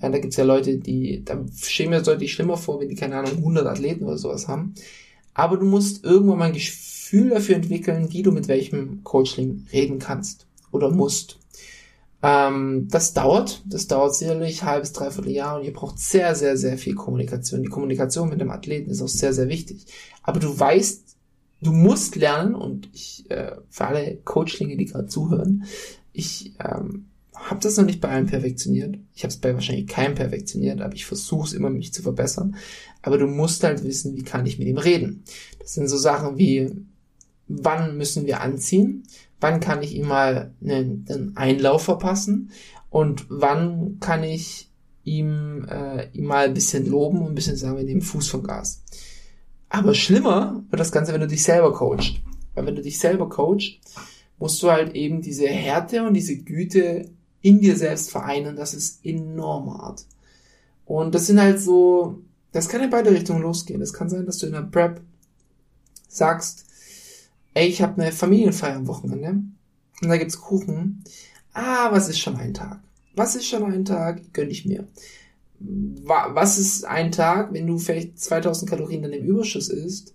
äh, 0.00 0.10
da 0.10 0.18
gibt's 0.18 0.36
ja 0.36 0.44
Leute, 0.44 0.78
die, 0.78 1.24
da 1.24 1.44
stehen 1.60 1.90
mir 1.90 2.02
deutlich 2.02 2.32
schlimmer 2.32 2.56
vor, 2.56 2.80
wenn 2.80 2.88
die, 2.88 2.94
keine 2.94 3.16
Ahnung, 3.16 3.38
100 3.38 3.66
Athleten 3.66 4.04
oder 4.04 4.18
sowas 4.18 4.48
haben. 4.48 4.74
Aber 5.34 5.56
du 5.56 5.64
musst 5.64 6.04
irgendwann 6.04 6.38
mal 6.38 6.44
ein 6.46 6.52
Gefühl 6.52 7.30
dafür 7.30 7.56
entwickeln, 7.56 8.12
wie 8.12 8.22
du 8.22 8.32
mit 8.32 8.48
welchem 8.48 9.02
Coaching 9.04 9.66
reden 9.72 9.98
kannst 9.98 10.46
oder 10.70 10.90
musst. 10.90 11.38
Ähm, 12.22 12.88
das 12.90 13.12
dauert, 13.12 13.62
das 13.66 13.86
dauert 13.86 14.14
sicherlich 14.14 14.62
halbes, 14.62 14.92
dreiviertel 14.92 15.32
Jahr 15.32 15.58
und 15.58 15.64
ihr 15.64 15.72
braucht 15.72 15.98
sehr, 15.98 16.34
sehr, 16.34 16.56
sehr 16.56 16.78
viel 16.78 16.94
Kommunikation. 16.94 17.62
Die 17.62 17.68
Kommunikation 17.68 18.30
mit 18.30 18.40
dem 18.40 18.50
Athleten 18.50 18.90
ist 18.90 19.02
auch 19.02 19.08
sehr, 19.08 19.32
sehr 19.32 19.48
wichtig. 19.48 19.86
Aber 20.22 20.40
du 20.40 20.58
weißt, 20.58 21.16
du 21.60 21.72
musst 21.72 22.16
lernen 22.16 22.54
und 22.54 22.88
ich, 22.94 23.30
äh, 23.30 23.56
für 23.68 23.86
alle 23.86 24.18
Coachlinge, 24.24 24.76
die 24.76 24.86
gerade 24.86 25.06
zuhören, 25.06 25.64
ich 26.12 26.54
ähm, 26.60 27.06
habe 27.34 27.60
das 27.60 27.76
noch 27.76 27.84
nicht 27.84 28.00
bei 28.00 28.08
allen 28.08 28.26
perfektioniert. 28.26 28.96
Ich 29.14 29.22
habe 29.24 29.30
es 29.30 29.36
bei 29.36 29.52
wahrscheinlich 29.54 29.86
keinem 29.86 30.14
perfektioniert, 30.14 30.80
aber 30.80 30.94
ich 30.94 31.04
versuche 31.04 31.48
es 31.48 31.52
immer, 31.52 31.68
mich 31.68 31.92
zu 31.92 32.02
verbessern. 32.02 32.56
Aber 33.02 33.18
du 33.18 33.26
musst 33.26 33.64
halt 33.64 33.84
wissen, 33.84 34.16
wie 34.16 34.22
kann 34.22 34.46
ich 34.46 34.58
mit 34.58 34.68
ihm 34.68 34.78
reden. 34.78 35.24
Das 35.58 35.74
sind 35.74 35.88
so 35.88 35.96
Sachen 35.96 36.38
wie, 36.38 36.70
wann 37.48 37.96
müssen 37.96 38.26
wir 38.26 38.40
anziehen? 38.40 39.02
Wann 39.40 39.60
kann 39.60 39.82
ich 39.82 39.94
ihm 39.94 40.06
mal 40.06 40.54
einen, 40.62 41.04
einen 41.08 41.36
Einlauf 41.36 41.82
verpassen? 41.82 42.50
Und 42.88 43.26
wann 43.28 43.98
kann 43.98 44.22
ich 44.22 44.70
ihm, 45.02 45.66
äh, 45.68 46.08
ihm 46.12 46.24
mal 46.24 46.46
ein 46.46 46.54
bisschen 46.54 46.88
loben 46.88 47.20
und 47.20 47.32
ein 47.32 47.34
bisschen 47.34 47.56
sagen, 47.56 47.76
wir 47.76 47.84
nehmen 47.84 48.00
Fuß 48.00 48.28
vom 48.28 48.44
Gas. 48.44 48.82
Aber 49.68 49.94
schlimmer 49.94 50.62
wird 50.70 50.80
das 50.80 50.92
Ganze, 50.92 51.12
wenn 51.12 51.20
du 51.20 51.26
dich 51.26 51.42
selber 51.42 51.72
coachst. 51.72 52.14
Weil 52.54 52.66
wenn 52.66 52.76
du 52.76 52.82
dich 52.82 52.98
selber 52.98 53.28
coachst, 53.28 53.80
musst 54.38 54.62
du 54.62 54.70
halt 54.70 54.94
eben 54.94 55.20
diese 55.20 55.48
Härte 55.48 56.06
und 56.06 56.14
diese 56.14 56.36
Güte 56.36 57.10
in 57.44 57.60
dir 57.60 57.76
selbst 57.76 58.10
vereinen. 58.10 58.56
Das 58.56 58.74
ist 58.74 59.04
enorm 59.04 59.72
hart. 59.78 60.06
Und 60.86 61.14
das 61.14 61.26
sind 61.26 61.40
halt 61.40 61.60
so, 61.60 62.22
das 62.52 62.68
kann 62.68 62.80
in 62.82 62.90
beide 62.90 63.10
Richtungen 63.10 63.42
losgehen. 63.42 63.82
Es 63.82 63.92
kann 63.92 64.08
sein, 64.08 64.26
dass 64.26 64.38
du 64.38 64.46
in 64.46 64.52
der 64.52 64.62
Prep 64.62 65.00
sagst, 66.08 66.64
ey, 67.52 67.68
ich 67.68 67.82
habe 67.82 68.00
eine 68.00 68.12
Familienfeier 68.12 68.76
am 68.76 68.86
Wochenende 68.86 69.42
und 70.02 70.08
da 70.08 70.16
gibt's 70.16 70.40
Kuchen. 70.40 71.04
Ah, 71.52 71.92
was 71.92 72.08
ist 72.08 72.18
schon 72.18 72.36
ein 72.36 72.54
Tag? 72.54 72.80
Was 73.14 73.36
ist 73.36 73.46
schon 73.46 73.62
ein 73.62 73.84
Tag? 73.84 74.32
Gönn 74.32 74.50
ich 74.50 74.64
mir. 74.64 74.88
Was 75.60 76.58
ist 76.58 76.84
ein 76.84 77.12
Tag, 77.12 77.52
wenn 77.52 77.66
du 77.66 77.78
vielleicht 77.78 78.18
2000 78.18 78.68
Kalorien 78.68 79.02
dann 79.02 79.12
im 79.12 79.24
Überschuss 79.24 79.68
isst, 79.68 80.14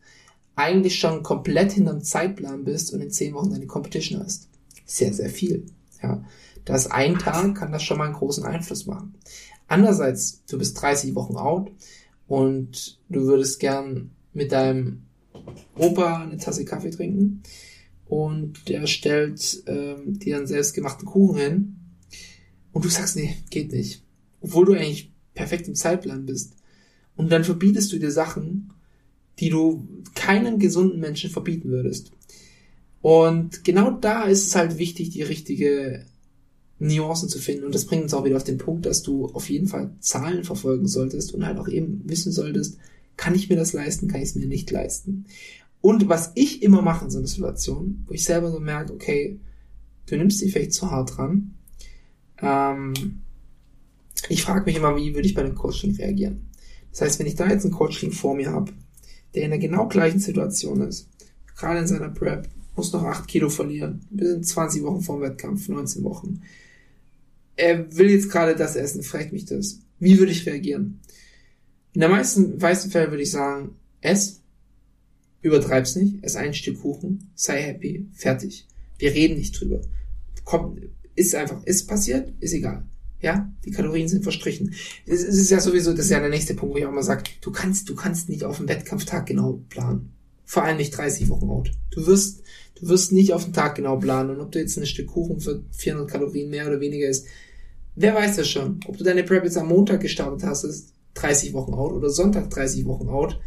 eigentlich 0.55 0.99
schon 0.99 1.23
komplett 1.23 1.71
hinterm 1.73 2.01
Zeitplan 2.01 2.65
bist 2.65 2.91
und 2.91 3.01
in 3.01 3.11
10 3.11 3.33
Wochen 3.35 3.51
deine 3.51 3.67
Competition 3.67 4.21
hast? 4.21 4.49
Sehr, 4.85 5.13
sehr 5.13 5.29
viel. 5.29 5.65
Ja. 6.01 6.23
Das 6.69 6.85
ein 6.85 7.17
Tag 7.17 7.55
kann 7.55 7.71
das 7.71 7.81
schon 7.81 7.97
mal 7.97 8.05
einen 8.05 8.13
großen 8.13 8.45
Einfluss 8.45 8.85
machen. 8.85 9.15
Andererseits, 9.67 10.43
du 10.45 10.59
bist 10.59 10.79
30 10.79 11.15
Wochen 11.15 11.35
out 11.35 11.71
und 12.27 12.99
du 13.09 13.21
würdest 13.21 13.59
gern 13.59 14.11
mit 14.33 14.51
deinem 14.51 15.01
Opa 15.75 16.21
eine 16.21 16.37
Tasse 16.37 16.65
Kaffee 16.65 16.91
trinken 16.91 17.41
und 18.05 18.69
der 18.69 18.85
stellt 18.85 19.63
ähm, 19.65 20.19
dir 20.19 20.37
einen 20.37 20.45
selbstgemachten 20.45 21.07
Kuchen 21.07 21.39
hin 21.39 21.75
und 22.71 22.85
du 22.85 22.89
sagst, 22.89 23.15
nee, 23.15 23.35
geht 23.49 23.71
nicht. 23.71 24.03
Obwohl 24.39 24.65
du 24.65 24.73
eigentlich 24.73 25.11
perfekt 25.33 25.67
im 25.67 25.73
Zeitplan 25.73 26.27
bist. 26.27 26.53
Und 27.15 27.31
dann 27.31 27.43
verbietest 27.43 27.91
du 27.91 27.97
dir 27.97 28.11
Sachen, 28.11 28.73
die 29.39 29.49
du 29.49 29.87
keinen 30.13 30.59
gesunden 30.59 30.99
Menschen 30.99 31.31
verbieten 31.31 31.69
würdest. 31.69 32.11
Und 33.01 33.63
genau 33.63 33.89
da 33.89 34.25
ist 34.25 34.45
es 34.45 34.55
halt 34.55 34.77
wichtig, 34.77 35.09
die 35.09 35.23
richtige 35.23 36.05
Nuancen 36.79 37.29
zu 37.29 37.39
finden. 37.39 37.65
Und 37.65 37.75
das 37.75 37.85
bringt 37.85 38.03
uns 38.03 38.13
auch 38.13 38.25
wieder 38.25 38.37
auf 38.37 38.43
den 38.43 38.57
Punkt, 38.57 38.85
dass 38.85 39.03
du 39.03 39.27
auf 39.27 39.49
jeden 39.49 39.67
Fall 39.67 39.93
Zahlen 39.99 40.43
verfolgen 40.43 40.87
solltest 40.87 41.33
und 41.33 41.45
halt 41.45 41.59
auch 41.59 41.67
eben 41.67 42.01
wissen 42.05 42.31
solltest, 42.31 42.77
kann 43.17 43.35
ich 43.35 43.49
mir 43.49 43.57
das 43.57 43.73
leisten, 43.73 44.07
kann 44.07 44.21
ich 44.21 44.29
es 44.29 44.35
mir 44.35 44.47
nicht 44.47 44.71
leisten. 44.71 45.25
Und 45.81 46.09
was 46.09 46.31
ich 46.35 46.63
immer 46.63 46.81
mache 46.81 47.05
in 47.05 47.11
so 47.11 47.19
einer 47.19 47.27
Situation, 47.27 48.03
wo 48.07 48.13
ich 48.13 48.23
selber 48.23 48.51
so 48.51 48.59
merke, 48.59 48.93
okay, 48.93 49.39
du 50.07 50.17
nimmst 50.17 50.41
dich 50.41 50.53
vielleicht 50.53 50.73
zu 50.73 50.89
hart 50.89 51.17
dran. 51.17 51.53
Ähm, 52.41 52.93
ich 54.27 54.43
frage 54.43 54.65
mich 54.65 54.77
immer, 54.77 54.95
wie 54.95 55.13
würde 55.13 55.27
ich 55.27 55.35
bei 55.35 55.43
einem 55.43 55.55
Coaching 55.55 55.95
reagieren? 55.95 56.49
Das 56.91 57.01
heißt, 57.01 57.19
wenn 57.19 57.27
ich 57.27 57.35
da 57.35 57.47
jetzt 57.47 57.65
ein 57.65 57.71
Coaching 57.71 58.11
vor 58.11 58.35
mir 58.35 58.51
habe, 58.51 58.71
der 59.35 59.43
in 59.43 59.51
der 59.51 59.59
genau 59.59 59.87
gleichen 59.87 60.19
Situation 60.19 60.81
ist, 60.81 61.09
gerade 61.55 61.79
in 61.79 61.87
seiner 61.87 62.09
Prep, 62.09 62.49
muss 62.75 62.93
noch 62.93 63.03
8 63.03 63.27
Kilo 63.27 63.49
verlieren, 63.49 64.05
wir 64.09 64.27
sind 64.27 64.45
20 64.45 64.83
Wochen 64.83 65.01
vor 65.01 65.17
dem 65.17 65.23
Wettkampf, 65.23 65.67
19 65.67 66.03
Wochen, 66.03 66.41
er 67.59 67.95
will 67.95 68.09
jetzt 68.09 68.31
gerade 68.31 68.55
das 68.55 68.75
essen, 68.75 69.03
fragt 69.03 69.33
mich 69.33 69.45
das. 69.45 69.79
Wie 69.99 70.17
würde 70.17 70.31
ich 70.31 70.45
reagieren? 70.45 71.01
In 71.93 72.01
der 72.01 72.09
meisten, 72.09 72.57
meisten 72.57 72.89
Fällen 72.89 73.11
würde 73.11 73.23
ich 73.23 73.31
sagen, 73.31 73.75
ess, 74.01 74.41
übertreib's 75.41 75.95
nicht, 75.95 76.23
ess 76.23 76.35
ein 76.35 76.53
Stück 76.53 76.81
Kuchen, 76.81 77.31
sei 77.35 77.61
happy, 77.61 78.07
fertig. 78.13 78.67
Wir 78.97 79.13
reden 79.13 79.37
nicht 79.37 79.59
drüber. 79.59 79.81
Komm, 80.45 80.77
ist 81.15 81.35
einfach, 81.35 81.63
ist 81.65 81.87
passiert, 81.87 82.33
ist 82.39 82.53
egal. 82.53 82.85
Ja, 83.21 83.51
die 83.65 83.71
Kalorien 83.71 84.07
sind 84.07 84.23
verstrichen. 84.23 84.73
Es 85.05 85.23
ist 85.23 85.49
ja 85.49 85.59
sowieso, 85.59 85.91
das 85.91 86.05
ist 86.05 86.11
ja 86.11 86.21
der 86.21 86.29
nächste 86.29 86.53
Punkt, 86.53 86.75
wo 86.75 86.79
ich 86.79 86.85
auch 86.85 86.91
mal 86.91 87.03
sage, 87.03 87.23
du 87.41 87.51
kannst, 87.51 87.89
du 87.89 87.95
kannst 87.95 88.29
nicht 88.29 88.45
auf 88.45 88.57
den 88.57 88.69
Wettkampftag 88.69 89.25
genau 89.25 89.61
planen. 89.67 90.13
Vor 90.45 90.63
allem 90.63 90.77
nicht 90.77 90.97
30 90.97 91.27
Wochen 91.27 91.49
out. 91.49 91.71
Du 91.91 92.07
wirst, 92.07 92.41
du 92.75 92.87
wirst 92.87 93.11
nicht 93.11 93.33
auf 93.33 93.43
den 93.43 93.53
Tag 93.53 93.75
genau 93.75 93.97
planen. 93.97 94.29
Und 94.29 94.39
ob 94.39 94.51
du 94.51 94.59
jetzt 94.59 94.77
ein 94.77 94.85
Stück 94.85 95.07
Kuchen 95.07 95.41
für 95.41 95.63
400 95.71 96.09
Kalorien 96.09 96.49
mehr 96.49 96.65
oder 96.65 96.79
weniger 96.79 97.09
ist, 97.09 97.27
Wer 97.99 98.15
weiß 98.15 98.37
das 98.37 98.47
schon? 98.47 98.79
Ob 98.87 98.97
du 98.97 99.03
deine 99.03 99.23
Prep 99.23 99.43
jetzt 99.43 99.57
am 99.57 99.67
Montag 99.67 100.01
gestartet 100.01 100.43
hast, 100.43 100.63
ist 100.63 100.93
30 101.15 101.53
Wochen 101.53 101.73
out 101.73 101.93
oder 101.93 102.09
Sonntag 102.09 102.49
30 102.49 102.85
Wochen 102.85 103.09
out. 103.09 103.39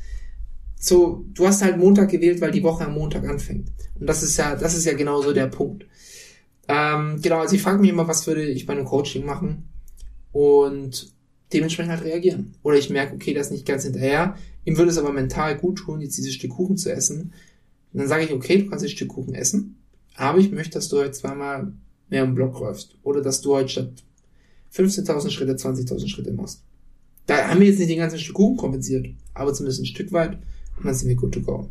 So, 0.79 1.25
du 1.33 1.47
hast 1.47 1.62
halt 1.62 1.79
Montag 1.79 2.11
gewählt, 2.11 2.41
weil 2.41 2.51
die 2.51 2.62
Woche 2.62 2.85
am 2.85 2.95
Montag 2.95 3.27
anfängt. 3.29 3.71
Und 3.99 4.07
das 4.07 4.23
ist 4.23 4.37
ja, 4.37 4.57
das 4.57 4.77
ist 4.77 4.85
ja 4.85 4.95
genauso 4.95 5.33
der 5.33 5.47
Punkt. 5.47 5.87
Ähm, 6.69 7.21
genau, 7.23 7.41
also 7.41 7.55
ich 7.55 7.62
frage 7.62 7.79
mich 7.79 7.91
immer, 7.91 8.09
was 8.09 8.27
würde 8.27 8.45
ich 8.45 8.67
bei 8.67 8.73
einem 8.73 8.85
Coaching 8.85 9.25
machen? 9.25 9.69
und 10.33 11.12
dementsprechend 11.53 11.93
halt 11.93 12.05
reagieren. 12.05 12.55
Oder 12.62 12.79
ich 12.79 12.91
merke, 12.91 13.15
okay, 13.15 13.35
das 13.35 13.47
ist 13.49 13.53
nicht 13.53 13.67
ganz 13.67 13.85
hinterher, 13.85 14.37
ihm 14.65 14.77
würde 14.77 14.91
es 14.91 14.99
aber 14.99 15.12
mental 15.12 15.57
gut 15.57 15.79
tun, 15.79 16.01
jetzt 16.01 16.17
dieses 16.17 16.35
Stück 16.35 16.53
Kuchen 16.53 16.79
zu 16.79 16.91
essen. 16.91 17.33
Und 17.93 18.01
dann 18.01 18.09
sage 18.09 18.25
ich, 18.25 18.33
okay, 18.33 18.59
du 18.59 18.69
kannst 18.69 18.85
das 18.85 18.91
Stück 18.91 19.11
Kuchen 19.11 19.35
essen, 19.35 19.77
aber 20.17 20.38
ich 20.38 20.51
möchte, 20.51 20.73
dass 20.73 20.88
du 20.88 20.99
heute 20.99 21.12
zweimal 21.12 21.73
mehr 22.09 22.25
im 22.25 22.35
Block 22.35 22.59
läufst. 22.59 22.97
Oder 23.03 23.21
dass 23.21 23.43
du 23.43 23.55
heute 23.55 23.69
statt 23.69 23.93
15.000 24.75 25.31
Schritte 25.31 25.55
20.000 25.55 26.09
Schritte 26.09 26.33
machst. 26.33 26.63
Da 27.27 27.49
haben 27.49 27.61
wir 27.61 27.69
jetzt 27.69 27.79
nicht 27.79 27.91
den 27.91 27.99
ganzen 27.99 28.19
Stück 28.19 28.35
Kuchen 28.35 28.57
kompensiert, 28.57 29.07
aber 29.35 29.53
zumindest 29.55 29.83
ein 29.83 29.87
Stück 29.87 30.13
weit 30.13 30.39
und 30.77 30.87
dann 30.87 30.95
sind 30.95 31.09
wir 31.09 31.17
good 31.17 31.35
to 31.35 31.41
go. 31.41 31.71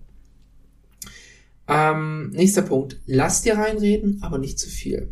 Ähm, 1.68 2.32
nächster 2.32 2.62
Punkt. 2.62 3.00
Lass 3.06 3.42
dir 3.42 3.56
reinreden, 3.56 4.20
aber 4.22 4.38
nicht 4.38 4.60
zu 4.60 4.70
viel. 4.70 5.10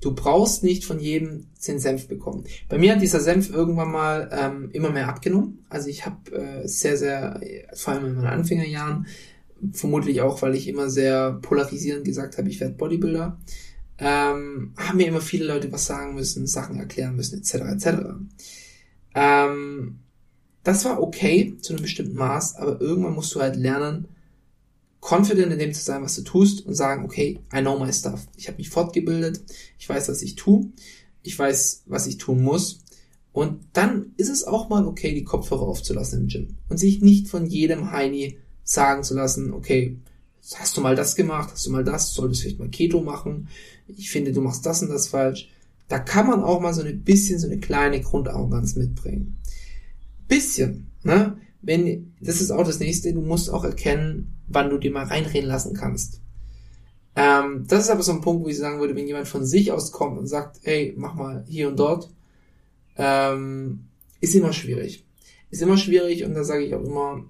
Du 0.00 0.14
brauchst 0.14 0.64
nicht 0.64 0.84
von 0.84 0.98
jedem 0.98 1.46
den 1.66 1.78
Senf 1.78 2.08
bekommen. 2.08 2.44
Bei 2.68 2.78
mir 2.78 2.94
hat 2.94 3.02
dieser 3.02 3.20
Senf 3.20 3.50
irgendwann 3.50 3.92
mal 3.92 4.30
ähm, 4.32 4.70
immer 4.72 4.90
mehr 4.90 5.08
abgenommen. 5.08 5.64
Also 5.68 5.88
ich 5.88 6.06
habe 6.06 6.32
äh, 6.32 6.66
sehr, 6.66 6.96
sehr, 6.96 7.40
vor 7.74 7.92
allem 7.94 8.06
in 8.06 8.14
meinen 8.14 8.26
Anfängerjahren, 8.26 9.06
vermutlich 9.72 10.22
auch, 10.22 10.40
weil 10.40 10.54
ich 10.54 10.68
immer 10.68 10.88
sehr 10.88 11.32
polarisierend 11.42 12.04
gesagt 12.04 12.38
habe, 12.38 12.48
ich 12.48 12.60
werde 12.60 12.74
Bodybuilder, 12.74 13.38
ähm, 14.00 14.72
haben 14.76 14.96
mir 14.96 15.06
immer 15.06 15.20
viele 15.20 15.46
Leute 15.46 15.70
was 15.70 15.86
sagen 15.86 16.14
müssen, 16.14 16.46
Sachen 16.46 16.78
erklären 16.78 17.16
müssen, 17.16 17.38
etc. 17.38 17.54
etc. 17.54 17.88
Ähm, 19.14 20.00
das 20.64 20.84
war 20.84 21.02
okay 21.02 21.56
zu 21.60 21.74
einem 21.74 21.82
bestimmten 21.82 22.16
Maß, 22.16 22.56
aber 22.56 22.80
irgendwann 22.80 23.14
musst 23.14 23.34
du 23.34 23.40
halt 23.40 23.56
lernen, 23.56 24.08
confident 25.00 25.52
in 25.52 25.58
dem 25.58 25.72
zu 25.72 25.82
sein, 25.82 26.02
was 26.02 26.16
du 26.16 26.22
tust 26.22 26.66
und 26.66 26.74
sagen, 26.74 27.04
okay, 27.04 27.40
I 27.54 27.60
know 27.60 27.78
my 27.78 27.92
stuff. 27.92 28.26
Ich 28.36 28.48
habe 28.48 28.58
mich 28.58 28.70
fortgebildet, 28.70 29.42
ich 29.78 29.88
weiß, 29.88 30.08
was 30.08 30.22
ich 30.22 30.34
tue, 30.34 30.70
ich 31.22 31.38
weiß, 31.38 31.84
was 31.86 32.06
ich 32.06 32.18
tun 32.18 32.42
muss. 32.42 32.80
Und 33.32 33.60
dann 33.74 34.12
ist 34.16 34.28
es 34.28 34.44
auch 34.44 34.68
mal 34.68 34.86
okay, 34.86 35.14
die 35.14 35.24
Kopfhörer 35.24 35.62
aufzulassen 35.62 36.22
im 36.22 36.28
Gym 36.28 36.56
und 36.68 36.78
sich 36.78 37.00
nicht 37.00 37.28
von 37.28 37.46
jedem 37.46 37.92
Heini 37.92 38.38
sagen 38.64 39.02
zu 39.02 39.14
lassen, 39.14 39.52
okay, 39.52 39.98
hast 40.54 40.76
du 40.76 40.80
mal 40.80 40.96
das 40.96 41.14
gemacht, 41.14 41.50
hast 41.52 41.66
du 41.66 41.70
mal 41.70 41.84
das, 41.84 42.12
solltest 42.12 42.42
vielleicht 42.42 42.58
mal 42.58 42.68
Keto 42.68 43.00
machen, 43.00 43.48
ich 43.96 44.10
finde, 44.10 44.32
du 44.32 44.40
machst 44.40 44.66
das 44.66 44.82
und 44.82 44.90
das 44.90 45.08
falsch. 45.08 45.50
Da 45.88 45.98
kann 45.98 46.26
man 46.26 46.42
auch 46.42 46.60
mal 46.60 46.72
so 46.72 46.82
ein 46.82 47.02
bisschen 47.02 47.38
so 47.38 47.46
eine 47.46 47.58
kleine 47.58 48.00
Grundarroganz 48.00 48.76
mitbringen. 48.76 49.40
Bisschen, 50.28 50.90
ne? 51.02 51.38
Wenn, 51.62 52.14
das 52.20 52.40
ist 52.40 52.50
auch 52.50 52.64
das 52.64 52.80
nächste, 52.80 53.12
du 53.12 53.20
musst 53.20 53.50
auch 53.50 53.64
erkennen, 53.64 54.40
wann 54.46 54.70
du 54.70 54.78
dir 54.78 54.92
mal 54.92 55.04
reinreden 55.04 55.48
lassen 55.48 55.74
kannst. 55.74 56.20
Ähm, 57.16 57.64
das 57.66 57.84
ist 57.84 57.90
aber 57.90 58.02
so 58.02 58.12
ein 58.12 58.20
Punkt, 58.20 58.44
wo 58.44 58.48
ich 58.48 58.56
sagen 58.56 58.80
würde, 58.80 58.94
wenn 58.94 59.06
jemand 59.06 59.28
von 59.28 59.44
sich 59.44 59.72
aus 59.72 59.92
kommt 59.92 60.18
und 60.18 60.26
sagt, 60.26 60.60
hey, 60.62 60.94
mach 60.96 61.14
mal 61.14 61.44
hier 61.48 61.68
und 61.68 61.78
dort, 61.78 62.08
ähm, 62.96 63.88
ist 64.20 64.34
immer 64.34 64.52
schwierig. 64.52 65.04
Ist 65.50 65.62
immer 65.62 65.76
schwierig 65.76 66.24
und 66.24 66.34
da 66.34 66.44
sage 66.44 66.64
ich 66.64 66.74
auch 66.74 66.84
immer, 66.84 67.24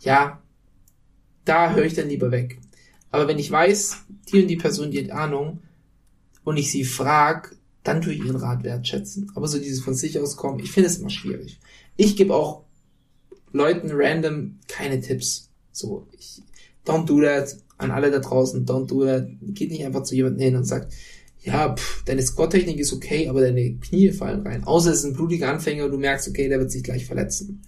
ja, 0.00 0.42
da 1.44 1.74
höre 1.74 1.84
ich 1.84 1.94
dann 1.94 2.08
lieber 2.08 2.30
weg. 2.30 2.58
Aber 3.14 3.28
wenn 3.28 3.38
ich 3.38 3.48
weiß, 3.48 4.06
die 4.32 4.42
und 4.42 4.48
die 4.48 4.56
Person, 4.56 4.90
die 4.90 5.04
hat 5.04 5.12
Ahnung, 5.12 5.60
und 6.42 6.56
ich 6.56 6.72
sie 6.72 6.82
frag, 6.82 7.54
dann 7.84 8.02
tue 8.02 8.12
ich 8.12 8.24
ihren 8.24 8.34
Rat 8.34 8.64
wertschätzen. 8.64 9.30
Aber 9.36 9.46
so 9.46 9.60
dieses 9.60 9.84
von 9.84 9.94
sich 9.94 10.18
aus 10.18 10.36
kommen, 10.36 10.58
ich 10.58 10.72
finde 10.72 10.88
es 10.88 10.98
immer 10.98 11.10
schwierig. 11.10 11.60
Ich 11.96 12.16
gebe 12.16 12.34
auch 12.34 12.64
Leuten 13.52 13.90
random 13.92 14.58
keine 14.66 15.00
Tipps. 15.00 15.48
So, 15.70 16.08
ich, 16.18 16.42
don't 16.84 17.04
do 17.04 17.20
that. 17.20 17.56
An 17.78 17.92
alle 17.92 18.10
da 18.10 18.18
draußen, 18.18 18.66
don't 18.66 18.88
do 18.88 19.04
that. 19.04 19.28
Geht 19.42 19.70
nicht 19.70 19.84
einfach 19.84 20.02
zu 20.02 20.16
jemandem 20.16 20.42
hin 20.42 20.56
und 20.56 20.64
sagt, 20.64 20.92
ja, 21.40 21.72
pff, 21.72 22.02
deine 22.06 22.20
Squat-Technik 22.20 22.80
ist 22.80 22.92
okay, 22.92 23.28
aber 23.28 23.42
deine 23.42 23.76
Knie 23.76 24.10
fallen 24.10 24.44
rein. 24.44 24.64
Außer 24.64 24.90
es 24.90 24.98
ist 24.98 25.04
ein 25.04 25.14
blutiger 25.14 25.52
Anfänger 25.52 25.84
und 25.84 25.92
du 25.92 25.98
merkst, 25.98 26.26
okay, 26.26 26.48
der 26.48 26.58
wird 26.58 26.72
sich 26.72 26.82
gleich 26.82 27.06
verletzen. 27.06 27.62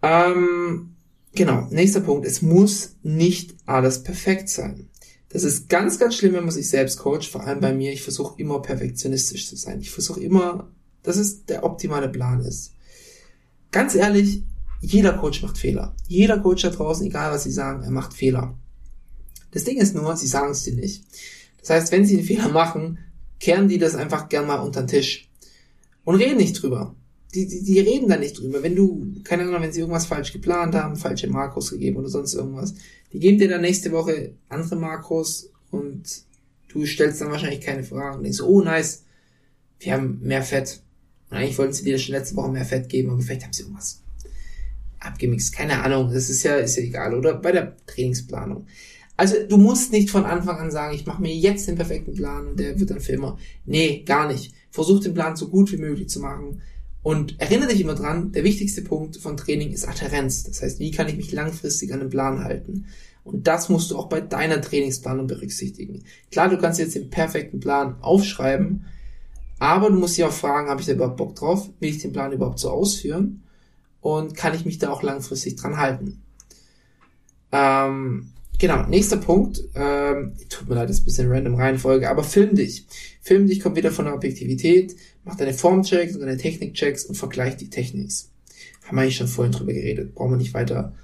Ähm, 0.00 0.94
genau, 1.34 1.66
nächster 1.70 2.00
Punkt. 2.00 2.26
Es 2.26 2.42
muss 2.42 2.96
nicht 3.02 3.54
alles 3.66 4.02
perfekt 4.02 4.48
sein. 4.48 4.88
Das 5.30 5.44
ist 5.44 5.68
ganz, 5.68 5.98
ganz 5.98 6.14
schlimm, 6.14 6.34
wenn 6.34 6.44
man 6.44 6.52
sich 6.52 6.68
selbst 6.70 6.98
coacht, 6.98 7.26
vor 7.26 7.46
allem 7.46 7.60
bei 7.60 7.74
mir. 7.74 7.92
Ich 7.92 8.02
versuche 8.02 8.40
immer 8.40 8.62
perfektionistisch 8.62 9.48
zu 9.48 9.56
sein. 9.56 9.80
Ich 9.80 9.90
versuche 9.90 10.20
immer, 10.20 10.70
dass 11.02 11.16
es 11.16 11.44
der 11.44 11.64
optimale 11.64 12.08
Plan 12.08 12.40
ist. 12.40 12.72
Ganz 13.70 13.94
ehrlich, 13.94 14.42
jeder 14.80 15.12
Coach 15.18 15.42
macht 15.42 15.58
Fehler. 15.58 15.94
Jeder 16.06 16.38
Coach 16.38 16.62
da 16.62 16.70
draußen, 16.70 17.06
egal 17.06 17.32
was 17.32 17.44
sie 17.44 17.50
sagen, 17.50 17.82
er 17.82 17.90
macht 17.90 18.14
Fehler. 18.14 18.56
Das 19.50 19.64
Ding 19.64 19.78
ist 19.78 19.94
nur, 19.94 20.16
sie 20.16 20.26
sagen 20.26 20.52
es 20.52 20.62
dir 20.62 20.74
nicht. 20.74 21.04
Das 21.60 21.70
heißt, 21.70 21.92
wenn 21.92 22.06
sie 22.06 22.16
einen 22.16 22.26
Fehler 22.26 22.48
machen, 22.48 22.98
kehren 23.40 23.68
die 23.68 23.78
das 23.78 23.94
einfach 23.94 24.28
gern 24.28 24.46
mal 24.46 24.60
unter 24.60 24.82
den 24.82 24.88
Tisch 24.88 25.28
und 26.04 26.16
reden 26.16 26.38
nicht 26.38 26.62
drüber. 26.62 26.94
Die, 27.34 27.46
die, 27.46 27.62
die 27.62 27.80
reden 27.80 28.08
da 28.08 28.16
nicht 28.16 28.38
drüber. 28.38 28.62
Wenn 28.62 28.74
du, 28.74 29.14
keine 29.22 29.42
Ahnung, 29.42 29.60
wenn 29.60 29.72
sie 29.72 29.80
irgendwas 29.80 30.06
falsch 30.06 30.32
geplant 30.32 30.74
haben, 30.74 30.96
falsche 30.96 31.28
Makros 31.28 31.70
gegeben 31.70 31.98
oder 31.98 32.08
sonst 32.08 32.34
irgendwas, 32.34 32.74
die 33.12 33.18
geben 33.18 33.38
dir 33.38 33.48
dann 33.48 33.60
nächste 33.60 33.92
Woche 33.92 34.34
andere 34.48 34.76
Makros 34.76 35.50
und 35.70 36.22
du 36.68 36.86
stellst 36.86 37.20
dann 37.20 37.30
wahrscheinlich 37.30 37.60
keine 37.60 37.82
Fragen 37.82 38.18
und 38.18 38.24
denkst, 38.24 38.40
oh 38.40 38.62
nice, 38.62 39.04
wir 39.80 39.92
haben 39.92 40.20
mehr 40.22 40.42
Fett. 40.42 40.82
Und 41.30 41.36
eigentlich 41.36 41.58
wollten 41.58 41.74
sie 41.74 41.84
dir 41.84 41.98
schon 41.98 42.14
letzte 42.14 42.36
Woche 42.36 42.50
mehr 42.50 42.64
Fett 42.64 42.88
geben, 42.88 43.10
aber 43.10 43.20
vielleicht 43.20 43.44
haben 43.44 43.52
sie 43.52 43.62
irgendwas 43.62 44.02
abgemixt. 45.00 45.54
Keine 45.54 45.82
Ahnung, 45.82 46.12
das 46.12 46.30
ist 46.30 46.42
ja, 46.42 46.56
ist 46.56 46.76
ja 46.76 46.82
egal. 46.82 47.14
Oder 47.14 47.34
bei 47.34 47.52
der 47.52 47.76
Trainingsplanung. 47.86 48.66
Also 49.16 49.34
du 49.48 49.56
musst 49.56 49.92
nicht 49.92 50.10
von 50.10 50.24
Anfang 50.24 50.58
an 50.58 50.70
sagen, 50.70 50.94
ich 50.94 51.04
mache 51.04 51.20
mir 51.20 51.34
jetzt 51.34 51.66
den 51.66 51.74
perfekten 51.74 52.14
Plan 52.14 52.46
und 52.48 52.60
der 52.60 52.78
wird 52.78 52.90
dann 52.90 53.00
für 53.00 53.12
immer. 53.12 53.36
Nee, 53.66 54.04
gar 54.04 54.28
nicht. 54.28 54.54
Versuch 54.70 55.00
den 55.00 55.14
Plan 55.14 55.34
so 55.34 55.48
gut 55.48 55.72
wie 55.72 55.76
möglich 55.76 56.08
zu 56.08 56.20
machen. 56.20 56.62
Und 57.02 57.40
erinnere 57.40 57.68
dich 57.68 57.80
immer 57.80 57.94
dran, 57.94 58.32
der 58.32 58.44
wichtigste 58.44 58.82
Punkt 58.82 59.16
von 59.16 59.36
Training 59.36 59.72
ist 59.72 59.88
Adherenz. 59.88 60.42
Das 60.44 60.62
heißt, 60.62 60.80
wie 60.80 60.90
kann 60.90 61.08
ich 61.08 61.16
mich 61.16 61.32
langfristig 61.32 61.92
an 61.92 62.00
den 62.00 62.10
Plan 62.10 62.44
halten? 62.44 62.86
Und 63.24 63.46
das 63.46 63.68
musst 63.68 63.90
du 63.90 63.98
auch 63.98 64.08
bei 64.08 64.20
deiner 64.20 64.60
Trainingsplanung 64.60 65.26
berücksichtigen. 65.26 66.04
Klar, 66.30 66.48
du 66.48 66.58
kannst 66.58 66.80
jetzt 66.80 66.94
den 66.94 67.10
perfekten 67.10 67.60
Plan 67.60 67.96
aufschreiben, 68.00 68.86
aber 69.58 69.90
du 69.90 69.98
musst 69.98 70.16
dich 70.16 70.24
auch 70.24 70.32
fragen, 70.32 70.70
habe 70.70 70.80
ich 70.80 70.86
da 70.86 70.94
überhaupt 70.94 71.16
Bock 71.16 71.34
drauf? 71.34 71.68
Will 71.80 71.90
ich 71.90 71.98
den 71.98 72.12
Plan 72.12 72.32
überhaupt 72.32 72.58
so 72.58 72.70
ausführen? 72.70 73.42
Und 74.00 74.34
kann 74.34 74.54
ich 74.54 74.64
mich 74.64 74.78
da 74.78 74.90
auch 74.90 75.02
langfristig 75.02 75.56
dran 75.56 75.76
halten? 75.76 76.22
Ähm, 77.50 78.30
genau, 78.58 78.86
nächster 78.86 79.16
Punkt. 79.16 79.62
Ähm, 79.74 80.34
tut 80.48 80.68
mir 80.68 80.76
leid, 80.76 80.88
das 80.88 80.96
ist 80.96 81.02
ein 81.02 81.06
bisschen 81.06 81.30
random 81.30 81.56
Reihenfolge, 81.56 82.08
aber 82.08 82.22
film 82.22 82.54
dich. 82.54 82.86
Film 83.20 83.46
dich 83.46 83.60
kommt 83.60 83.76
wieder 83.76 83.90
von 83.90 84.04
der 84.04 84.14
Objektivität, 84.14 84.94
mach 85.28 85.36
deine 85.36 85.52
Formchecks 85.52 86.14
und 86.14 86.22
deine 86.22 86.38
Technikchecks 86.38 87.04
und 87.04 87.14
vergleich 87.14 87.56
die 87.58 87.68
Techniks. 87.68 88.30
Haben 88.86 88.96
wir 88.96 89.02
eigentlich 89.02 89.16
schon 89.16 89.28
vorhin 89.28 89.52
drüber 89.52 89.74
geredet, 89.74 90.14
brauchen 90.14 90.32
wir 90.32 90.36
nicht 90.38 90.54
weiter 90.54 90.94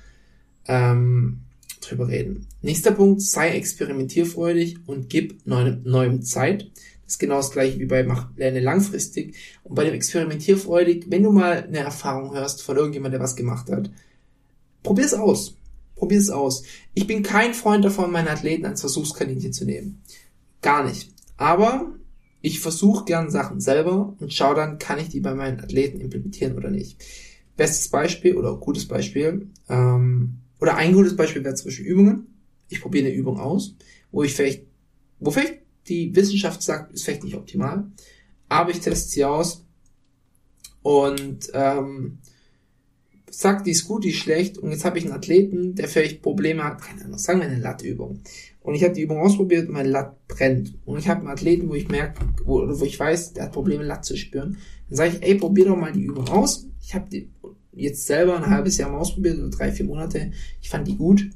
ähm, 0.67 1.41
drüber 1.83 2.09
reden. 2.09 2.47
Nächster 2.63 2.93
Punkt, 2.93 3.21
sei 3.21 3.51
experimentierfreudig 3.51 4.79
und 4.87 5.11
gib 5.11 5.47
neuem, 5.47 5.83
neuem 5.85 6.23
Zeit. 6.23 6.71
Das 7.05 7.15
ist 7.15 7.19
genau 7.19 7.37
das 7.37 7.51
gleiche 7.51 7.79
wie 7.79 7.85
bei 7.85 8.03
Mach, 8.03 8.31
Lerne 8.37 8.61
langfristig. 8.61 9.37
Und 9.63 9.75
bei 9.75 9.85
dem 9.85 9.93
Experimentierfreudig, 9.93 11.05
wenn 11.11 11.23
du 11.23 11.31
mal 11.31 11.63
eine 11.63 11.81
Erfahrung 11.81 12.35
hörst 12.35 12.63
von 12.63 12.79
irgendjemand, 12.79 13.13
der 13.13 13.21
was 13.21 13.37
gemacht 13.37 13.71
hat, 13.71 13.91
probier 14.83 15.05
es 15.05 15.13
aus. 15.13 15.59
Probier 15.97 16.19
es 16.19 16.31
aus. 16.31 16.63
Ich 16.95 17.07
bin 17.07 17.23
kein 17.23 17.53
Freund 17.53 17.85
davon, 17.85 18.11
meine 18.11 18.31
Athleten 18.31 18.65
als 18.65 18.81
Versuchskaninchen 18.81 19.53
zu 19.53 19.67
nehmen. 19.67 20.03
Gar 20.63 20.85
nicht. 20.89 21.11
Aber 21.37 21.93
ich 22.45 22.61
versuche 22.61 23.07
gern 23.07 23.31
Sachen 23.31 23.59
selber 23.59 24.15
und 24.21 24.35
schaue 24.35 24.55
dann, 24.55 24.79
kann 24.79 24.99
ich 24.99 25.09
die 25.09 25.21
bei 25.21 25.35
meinen 25.35 25.61
Athleten 25.61 25.99
implementieren 25.99 26.55
oder 26.59 26.71
nicht. 26.71 27.03
Bestes 27.57 27.89
Beispiel 27.89 28.37
oder 28.37 28.55
gutes 28.59 28.87
Beispiel, 28.87 29.49
ähm, 29.71 30.41
oder 30.61 30.77
ein 30.77 30.93
gutes 30.93 31.17
Beispiel 31.17 31.43
wäre 31.43 31.55
Beispiel 31.55 31.87
Übungen. 31.87 32.27
Ich 32.69 32.83
probiere 32.83 33.07
eine 33.07 33.15
Übung 33.15 33.41
aus, 33.41 33.75
wo 34.13 34.25
ich 34.25 34.35
vielleicht, 34.35 34.67
wo 35.21 35.31
vielleicht 35.31 35.61
die 35.89 36.15
Wissenschaft 36.15 36.61
sagt, 36.61 36.93
ist 36.93 37.05
vielleicht 37.05 37.25
nicht 37.25 37.35
optimal, 37.35 37.87
aber 38.51 38.71
ich 38.73 38.81
teste 38.81 39.09
sie 39.09 39.25
aus 39.25 39.65
und 40.83 41.51
ähm, 41.55 42.19
sagt, 43.31 43.67
die 43.67 43.71
ist 43.71 43.87
gut, 43.87 44.05
die 44.05 44.11
ist 44.11 44.19
schlecht 44.19 44.59
und 44.59 44.71
jetzt 44.71 44.85
habe 44.85 44.99
ich 44.99 45.07
einen 45.07 45.15
Athleten, 45.15 45.77
der 45.77 45.89
vielleicht 45.89 46.21
Probleme 46.21 46.63
hat, 46.63 46.83
keine 46.83 47.07
Ahnung, 47.07 47.17
sagen 47.17 47.41
wir 47.41 47.49
eine 47.49 47.59
Lattübung. 47.59 48.21
Und 48.65 48.75
ich 48.75 48.83
habe 48.83 48.95
die 48.95 49.03
Übung 49.03 49.19
ausprobiert 49.19 49.69
und 49.69 49.75
mein 49.75 49.91
Latt 49.91 50.27
brennt. 50.27 50.79
Und 50.87 50.99
ich 50.99 51.07
habe 51.07 51.21
einen 51.21 51.29
Athleten, 51.29 51.69
wo 51.69 51.75
ich 51.75 51.87
merke, 51.91 52.25
wo, 52.47 52.67
wo 52.67 52.85
ich 52.87 52.99
weiß, 52.99 53.35
der 53.35 53.45
hat 53.45 53.53
Probleme, 53.53 53.85
Latt 53.85 54.07
zu 54.07 54.17
spüren. 54.17 54.57
Dann 54.89 54.97
sage 54.97 55.11
ich, 55.11 55.23
ey, 55.23 55.35
probier 55.35 55.67
doch 55.67 55.77
mal 55.77 55.93
die 55.93 56.05
Übung 56.05 56.27
aus. 56.31 56.67
Ich 56.81 56.95
habe 56.95 57.07
die 57.11 57.31
jetzt 57.73 58.07
selber 58.07 58.39
ein 58.39 58.47
halbes 58.49 58.79
Jahr 58.79 58.91
mal 58.91 58.99
ausprobiert, 59.01 59.39
oder 59.39 59.51
drei, 59.51 59.71
vier 59.71 59.85
Monate. 59.85 60.33
Ich 60.63 60.71
fand 60.71 60.89
die 60.89 60.97
gut. 60.97 61.29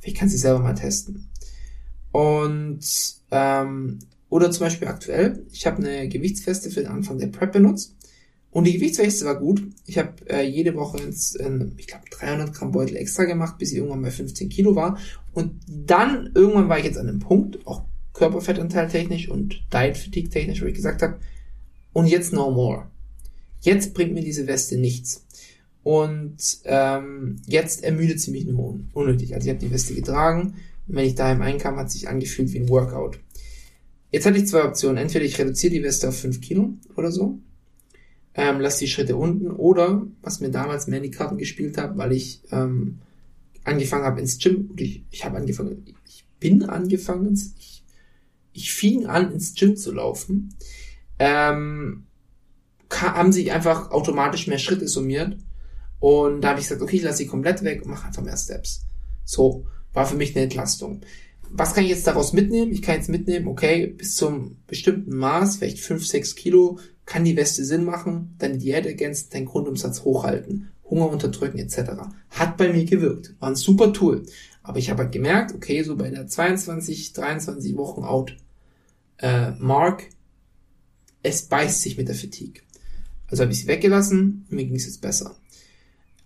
Vielleicht 0.00 0.16
kannst 0.16 0.34
du 0.34 0.38
sie 0.38 0.42
selber 0.42 0.58
mal 0.58 0.74
testen. 0.74 1.28
Und 2.10 2.80
ähm, 3.30 4.00
oder 4.28 4.50
zum 4.50 4.66
Beispiel 4.66 4.88
aktuell, 4.88 5.46
ich 5.52 5.64
habe 5.66 5.86
eine 5.86 6.08
Gewichtsfeste 6.08 6.70
für 6.70 6.80
den 6.80 6.90
Anfang 6.90 7.18
der 7.18 7.28
Prep 7.28 7.52
benutzt. 7.52 7.94
Und 8.52 8.64
die 8.64 8.74
Gewichtsweste 8.74 9.24
war 9.24 9.40
gut. 9.40 9.62
Ich 9.86 9.98
habe 9.98 10.12
äh, 10.28 10.46
jede 10.46 10.74
Woche 10.76 11.02
ins, 11.02 11.34
äh, 11.36 11.50
ich 11.78 11.86
glaube, 11.86 12.04
300 12.10 12.54
Gramm 12.54 12.70
Beutel 12.70 12.96
extra 12.96 13.24
gemacht, 13.24 13.56
bis 13.58 13.72
ich 13.72 13.78
irgendwann 13.78 14.02
bei 14.02 14.10
15 14.10 14.50
Kilo 14.50 14.76
war. 14.76 14.98
Und 15.32 15.54
dann, 15.66 16.30
irgendwann 16.34 16.68
war 16.68 16.78
ich 16.78 16.84
jetzt 16.84 16.98
an 16.98 17.08
einem 17.08 17.18
Punkt, 17.18 17.66
auch 17.66 17.82
Körperfettanteil 18.12 18.88
technisch 18.88 19.28
und 19.28 19.64
Diet 19.72 19.96
Fatigue 19.96 20.28
technisch, 20.28 20.60
wo 20.60 20.66
ich 20.66 20.74
gesagt 20.74 21.00
habe, 21.00 21.18
und 21.94 22.06
jetzt 22.06 22.34
no 22.34 22.50
more. 22.50 22.90
Jetzt 23.62 23.94
bringt 23.94 24.12
mir 24.12 24.22
diese 24.22 24.46
Weste 24.46 24.76
nichts. 24.76 25.24
Und 25.82 26.60
ähm, 26.64 27.40
jetzt 27.46 27.82
ermüdet 27.82 28.20
sie 28.20 28.32
mich 28.32 28.46
nur 28.46 28.80
unnötig. 28.92 29.34
Also 29.34 29.46
ich 29.46 29.54
habe 29.54 29.64
die 29.64 29.72
Weste 29.72 29.94
getragen 29.94 30.54
und 30.86 30.96
wenn 30.96 31.06
ich 31.06 31.14
daheim 31.14 31.42
einkam, 31.42 31.76
hat 31.76 31.90
sich 31.90 32.08
angefühlt 32.08 32.52
wie 32.52 32.60
ein 32.60 32.68
Workout. 32.68 33.18
Jetzt 34.10 34.26
hatte 34.26 34.38
ich 34.38 34.46
zwei 34.46 34.64
Optionen. 34.64 34.98
Entweder 34.98 35.24
ich 35.24 35.38
reduziere 35.38 35.72
die 35.72 35.82
Weste 35.82 36.08
auf 36.08 36.18
5 36.18 36.40
Kilo 36.40 36.74
oder 36.96 37.10
so, 37.10 37.38
ähm, 38.34 38.60
lasse 38.60 38.80
die 38.80 38.90
Schritte 38.90 39.16
unten 39.16 39.50
oder, 39.50 40.06
was 40.22 40.40
mir 40.40 40.50
damals 40.50 40.86
mehr 40.86 40.98
in 40.98 41.04
die 41.04 41.10
Karten 41.10 41.38
gespielt 41.38 41.76
hat, 41.76 41.96
weil 41.98 42.12
ich 42.12 42.42
ähm, 42.50 42.98
angefangen 43.64 44.04
habe 44.04 44.20
ins 44.20 44.38
Gym, 44.38 44.70
ich, 44.76 45.04
ich 45.10 45.24
habe 45.24 45.36
angefangen, 45.36 45.84
ich 46.06 46.24
bin 46.40 46.64
angefangen, 46.64 47.34
ich, 47.58 47.84
ich 48.52 48.72
fing 48.72 49.06
an 49.06 49.32
ins 49.32 49.54
Gym 49.54 49.76
zu 49.76 49.92
laufen, 49.92 50.54
ähm, 51.18 52.04
haben 52.90 53.32
sich 53.32 53.52
einfach 53.52 53.90
automatisch 53.90 54.46
mehr 54.46 54.58
Schritte 54.58 54.88
summiert 54.88 55.36
und 56.00 56.40
da 56.40 56.50
habe 56.50 56.60
ich 56.60 56.66
gesagt, 56.66 56.82
okay, 56.82 56.96
ich 56.96 57.02
lasse 57.02 57.18
sie 57.18 57.26
komplett 57.26 57.62
weg 57.62 57.82
und 57.82 57.90
mache 57.90 58.06
einfach 58.06 58.22
mehr 58.22 58.36
Steps. 58.36 58.84
So, 59.24 59.66
war 59.92 60.06
für 60.06 60.16
mich 60.16 60.34
eine 60.34 60.44
Entlastung. 60.44 61.02
Was 61.54 61.74
kann 61.74 61.84
ich 61.84 61.90
jetzt 61.90 62.06
daraus 62.06 62.32
mitnehmen? 62.32 62.72
Ich 62.72 62.82
kann 62.82 62.96
jetzt 62.96 63.08
mitnehmen, 63.08 63.46
okay, 63.48 63.86
bis 63.86 64.16
zum 64.16 64.56
bestimmten 64.66 65.16
Maß, 65.16 65.56
vielleicht 65.56 65.80
5, 65.80 66.06
6 66.06 66.34
Kilo, 66.34 66.78
kann 67.04 67.24
die 67.24 67.36
Weste 67.36 67.64
Sinn 67.64 67.84
machen, 67.84 68.34
deine 68.38 68.58
Diät 68.58 68.86
ergänzen, 68.86 69.30
deinen 69.30 69.46
Grundumsatz 69.46 70.02
hochhalten, 70.04 70.70
Hunger 70.84 71.10
unterdrücken 71.10 71.58
etc. 71.58 71.92
Hat 72.30 72.56
bei 72.56 72.72
mir 72.72 72.84
gewirkt. 72.84 73.34
War 73.40 73.50
ein 73.50 73.56
super 73.56 73.92
Tool. 73.92 74.24
Aber 74.62 74.78
ich 74.78 74.90
habe 74.90 75.02
halt 75.02 75.12
gemerkt, 75.12 75.54
okay, 75.54 75.82
so 75.82 75.96
bei 75.96 76.10
der 76.10 76.26
22, 76.26 77.12
23 77.12 77.76
Wochen 77.76 78.04
out 78.04 78.36
äh, 79.18 79.50
Mark, 79.58 80.04
es 81.22 81.42
beißt 81.42 81.82
sich 81.82 81.96
mit 81.96 82.08
der 82.08 82.14
Fatigue. 82.14 82.62
Also 83.28 83.42
habe 83.42 83.52
ich 83.52 83.60
sie 83.60 83.66
weggelassen 83.66 84.46
mir 84.50 84.64
ging 84.64 84.76
es 84.76 84.86
jetzt 84.86 85.00
besser 85.00 85.36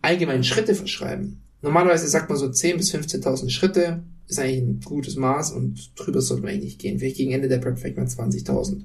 allgemein 0.06 0.44
Schritte 0.44 0.74
verschreiben. 0.74 1.42
Normalerweise 1.62 2.08
sagt 2.08 2.28
man 2.28 2.38
so 2.38 2.46
10.000 2.46 2.76
bis 2.76 2.94
15.000 2.94 3.50
Schritte 3.50 4.04
ist 4.28 4.38
eigentlich 4.38 4.62
ein 4.62 4.80
gutes 4.84 5.16
Maß 5.16 5.52
und 5.52 5.92
drüber 5.96 6.20
sollte 6.20 6.42
man 6.42 6.52
eigentlich 6.52 6.64
nicht 6.64 6.78
gehen. 6.80 6.98
Vielleicht 6.98 7.16
gegen 7.16 7.32
Ende 7.32 7.48
der 7.48 7.58
Prep 7.58 7.78
vielleicht 7.78 7.96
mal 7.96 8.06
20.000. 8.06 8.82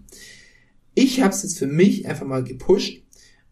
Ich 0.94 1.22
habe 1.22 1.34
es 1.34 1.44
jetzt 1.44 1.58
für 1.58 1.68
mich 1.68 2.08
einfach 2.08 2.26
mal 2.26 2.44
gepusht 2.44 3.02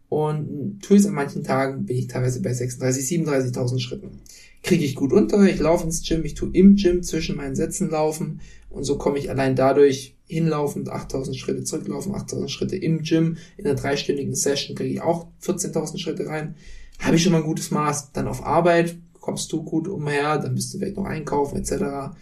und 0.08 0.80
tue 0.82 0.96
es 0.96 1.06
an 1.06 1.14
manchen 1.14 1.44
Tagen, 1.44 1.86
bin 1.86 1.96
ich 1.96 2.06
teilweise 2.06 2.42
bei 2.42 2.50
36.000, 2.50 3.26
37.000 3.26 3.78
Schritten. 3.80 4.20
Kriege 4.62 4.84
ich 4.84 4.94
gut 4.94 5.12
unter, 5.12 5.42
ich 5.42 5.58
laufe 5.58 5.84
ins 5.84 6.06
Gym, 6.06 6.24
ich 6.24 6.34
tue 6.34 6.50
im 6.52 6.76
Gym 6.76 7.02
zwischen 7.02 7.36
meinen 7.36 7.56
Sätzen 7.56 7.90
laufen 7.90 8.40
und 8.68 8.84
so 8.84 8.98
komme 8.98 9.18
ich 9.18 9.30
allein 9.30 9.56
dadurch 9.56 10.16
hinlaufend 10.26 10.92
8.000 10.92 11.34
Schritte, 11.34 11.64
zurücklaufen 11.64 12.12
8.000 12.12 12.48
Schritte 12.48 12.76
im 12.76 13.02
Gym. 13.02 13.38
In 13.56 13.66
einer 13.66 13.74
dreistündigen 13.74 14.34
Session 14.34 14.76
kriege 14.76 14.94
ich 14.94 15.00
auch 15.00 15.26
14.000 15.42 15.98
Schritte 15.98 16.26
rein 16.26 16.54
habe 17.00 17.16
ich 17.16 17.22
schon 17.22 17.32
mal 17.32 17.38
ein 17.38 17.44
gutes 17.44 17.70
Maß. 17.70 18.12
Dann 18.12 18.28
auf 18.28 18.44
Arbeit 18.44 18.96
kommst 19.20 19.52
du 19.52 19.62
gut 19.62 19.88
umher, 19.88 20.38
dann 20.38 20.54
bist 20.54 20.72
du 20.72 20.78
vielleicht 20.78 20.96
noch 20.96 21.04
einkaufen 21.04 21.58
etc. 21.58 22.16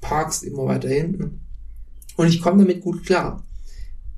Parkst 0.00 0.44
immer 0.44 0.66
weiter 0.66 0.88
hinten. 0.88 1.40
Und 2.16 2.28
ich 2.28 2.40
komme 2.40 2.62
damit 2.62 2.82
gut 2.82 3.04
klar. 3.04 3.44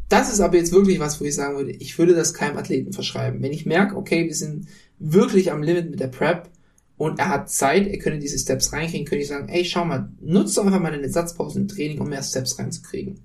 Das 0.08 0.32
ist 0.32 0.40
aber 0.40 0.56
jetzt 0.56 0.72
wirklich 0.72 0.98
was, 1.00 1.20
wo 1.20 1.24
ich 1.24 1.34
sagen 1.34 1.56
würde, 1.56 1.72
ich 1.72 1.98
würde 1.98 2.14
das 2.14 2.34
keinem 2.34 2.58
Athleten 2.58 2.92
verschreiben. 2.92 3.42
Wenn 3.42 3.52
ich 3.52 3.66
merke, 3.66 3.96
okay, 3.96 4.26
wir 4.26 4.34
sind 4.34 4.68
wirklich 4.98 5.50
am 5.50 5.62
Limit 5.62 5.90
mit 5.90 6.00
der 6.00 6.08
Prep 6.08 6.50
und 6.96 7.18
er 7.18 7.28
hat 7.28 7.50
Zeit, 7.50 7.86
er 7.86 7.98
könnte 7.98 8.18
diese 8.18 8.38
Steps 8.38 8.72
reinkriegen, 8.72 9.06
könnte 9.06 9.22
ich 9.22 9.28
sagen, 9.28 9.48
ey, 9.48 9.64
schau 9.64 9.84
mal, 9.84 10.12
nutze 10.20 10.60
einfach 10.60 10.80
mal 10.80 10.92
eine 10.92 11.08
Satzpause 11.08 11.58
im 11.58 11.68
Training, 11.68 12.00
um 12.00 12.08
mehr 12.08 12.22
Steps 12.22 12.58
reinzukriegen. 12.58 13.20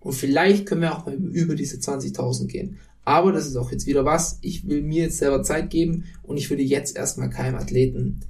Und 0.00 0.12
vielleicht 0.12 0.66
können 0.66 0.82
wir 0.82 0.94
auch 0.94 1.06
mal 1.06 1.14
über 1.14 1.54
diese 1.54 1.78
20.000 1.78 2.46
gehen. 2.46 2.78
Aber 3.04 3.32
das 3.32 3.46
ist 3.46 3.56
auch 3.56 3.70
jetzt 3.70 3.86
wieder 3.86 4.04
was. 4.04 4.38
Ich 4.42 4.68
will 4.68 4.82
mir 4.82 5.04
jetzt 5.04 5.18
selber 5.18 5.42
Zeit 5.42 5.70
geben 5.70 6.04
und 6.22 6.36
ich 6.36 6.50
würde 6.50 6.62
jetzt 6.62 6.96
erstmal 6.96 7.30
keinem 7.30 7.54
Athleten 7.54 8.20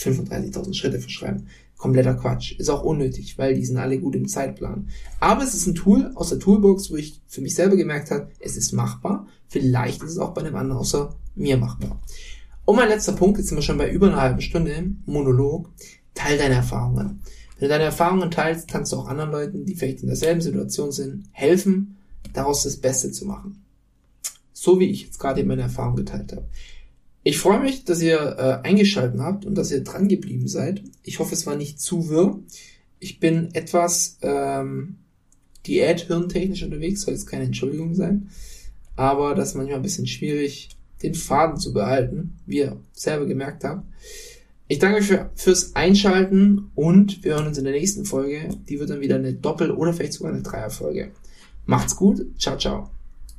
35.000 0.00 0.74
Schritte 0.74 1.00
verschreiben. 1.00 1.46
Kompletter 1.76 2.14
Quatsch. 2.14 2.52
Ist 2.58 2.68
auch 2.68 2.82
unnötig, 2.84 3.38
weil 3.38 3.54
die 3.54 3.64
sind 3.64 3.78
alle 3.78 3.98
gut 3.98 4.14
im 4.14 4.28
Zeitplan. 4.28 4.88
Aber 5.18 5.42
es 5.42 5.54
ist 5.54 5.66
ein 5.66 5.74
Tool 5.74 6.12
aus 6.14 6.28
der 6.28 6.38
Toolbox, 6.38 6.90
wo 6.90 6.96
ich 6.96 7.22
für 7.26 7.40
mich 7.40 7.54
selber 7.54 7.76
gemerkt 7.76 8.10
habe, 8.10 8.28
es 8.38 8.56
ist 8.56 8.72
machbar. 8.72 9.26
Vielleicht 9.48 10.02
ist 10.02 10.12
es 10.12 10.18
auch 10.18 10.34
bei 10.34 10.42
einem 10.42 10.56
anderen 10.56 10.80
außer 10.80 11.14
mir 11.34 11.56
machbar. 11.56 11.98
Und 12.66 12.76
mein 12.76 12.88
letzter 12.88 13.12
Punkt, 13.12 13.38
jetzt 13.38 13.48
sind 13.48 13.58
wir 13.58 13.62
schon 13.62 13.78
bei 13.78 13.90
über 13.90 14.08
einer 14.08 14.20
halben 14.20 14.40
Stunde, 14.40 14.92
Monolog. 15.06 15.70
Teil 16.14 16.36
deine 16.36 16.56
Erfahrungen. 16.56 17.22
Wenn 17.58 17.68
du 17.68 17.68
deine 17.68 17.84
Erfahrungen 17.84 18.30
teilst, 18.30 18.68
kannst 18.68 18.92
du 18.92 18.96
auch 18.96 19.08
anderen 19.08 19.32
Leuten, 19.32 19.64
die 19.64 19.74
vielleicht 19.74 20.02
in 20.02 20.08
derselben 20.08 20.40
Situation 20.40 20.92
sind, 20.92 21.24
helfen, 21.32 21.96
daraus 22.32 22.62
das 22.62 22.76
Beste 22.76 23.10
zu 23.10 23.26
machen. 23.26 23.64
So 24.52 24.78
wie 24.78 24.90
ich 24.90 25.04
jetzt 25.04 25.18
gerade 25.18 25.42
meine 25.44 25.62
Erfahrung 25.62 25.96
geteilt 25.96 26.32
habe. 26.32 26.46
Ich 27.22 27.38
freue 27.38 27.60
mich, 27.60 27.84
dass 27.84 28.00
ihr 28.00 28.18
äh, 28.18 28.66
eingeschalten 28.66 29.22
habt 29.22 29.44
und 29.44 29.54
dass 29.54 29.70
ihr 29.70 29.84
dran 29.84 30.08
geblieben 30.08 30.48
seid. 30.48 30.82
Ich 31.02 31.18
hoffe, 31.18 31.34
es 31.34 31.46
war 31.46 31.56
nicht 31.56 31.80
zu 31.80 32.08
wirr. 32.08 32.38
Ich 32.98 33.20
bin 33.20 33.54
etwas 33.54 34.18
ähm, 34.22 34.96
diät-hirntechnisch 35.66 36.62
unterwegs, 36.62 37.02
soll 37.02 37.14
jetzt 37.14 37.26
keine 37.26 37.44
Entschuldigung 37.44 37.94
sein. 37.94 38.30
Aber 38.96 39.34
das 39.34 39.50
ist 39.50 39.54
manchmal 39.54 39.76
ein 39.76 39.82
bisschen 39.82 40.06
schwierig, 40.06 40.70
den 41.02 41.14
Faden 41.14 41.58
zu 41.58 41.72
behalten, 41.72 42.38
wie 42.46 42.58
ihr 42.58 42.76
selber 42.92 43.26
gemerkt 43.26 43.64
habt. 43.64 43.86
Ich 44.68 44.78
danke 44.78 44.98
euch 44.98 45.06
für, 45.06 45.30
fürs 45.34 45.74
Einschalten 45.74 46.70
und 46.74 47.24
wir 47.24 47.34
hören 47.34 47.48
uns 47.48 47.58
in 47.58 47.64
der 47.64 47.72
nächsten 47.72 48.04
Folge. 48.04 48.48
Die 48.68 48.78
wird 48.78 48.90
dann 48.90 49.00
wieder 49.00 49.16
eine 49.16 49.32
Doppel- 49.32 49.72
oder 49.72 49.92
vielleicht 49.92 50.12
sogar 50.12 50.32
eine 50.32 50.42
Dreierfolge. 50.42 51.10
Macht's 51.66 51.96
gut. 51.96 52.24
Ciao, 52.38 52.56
ciao. 52.56 52.90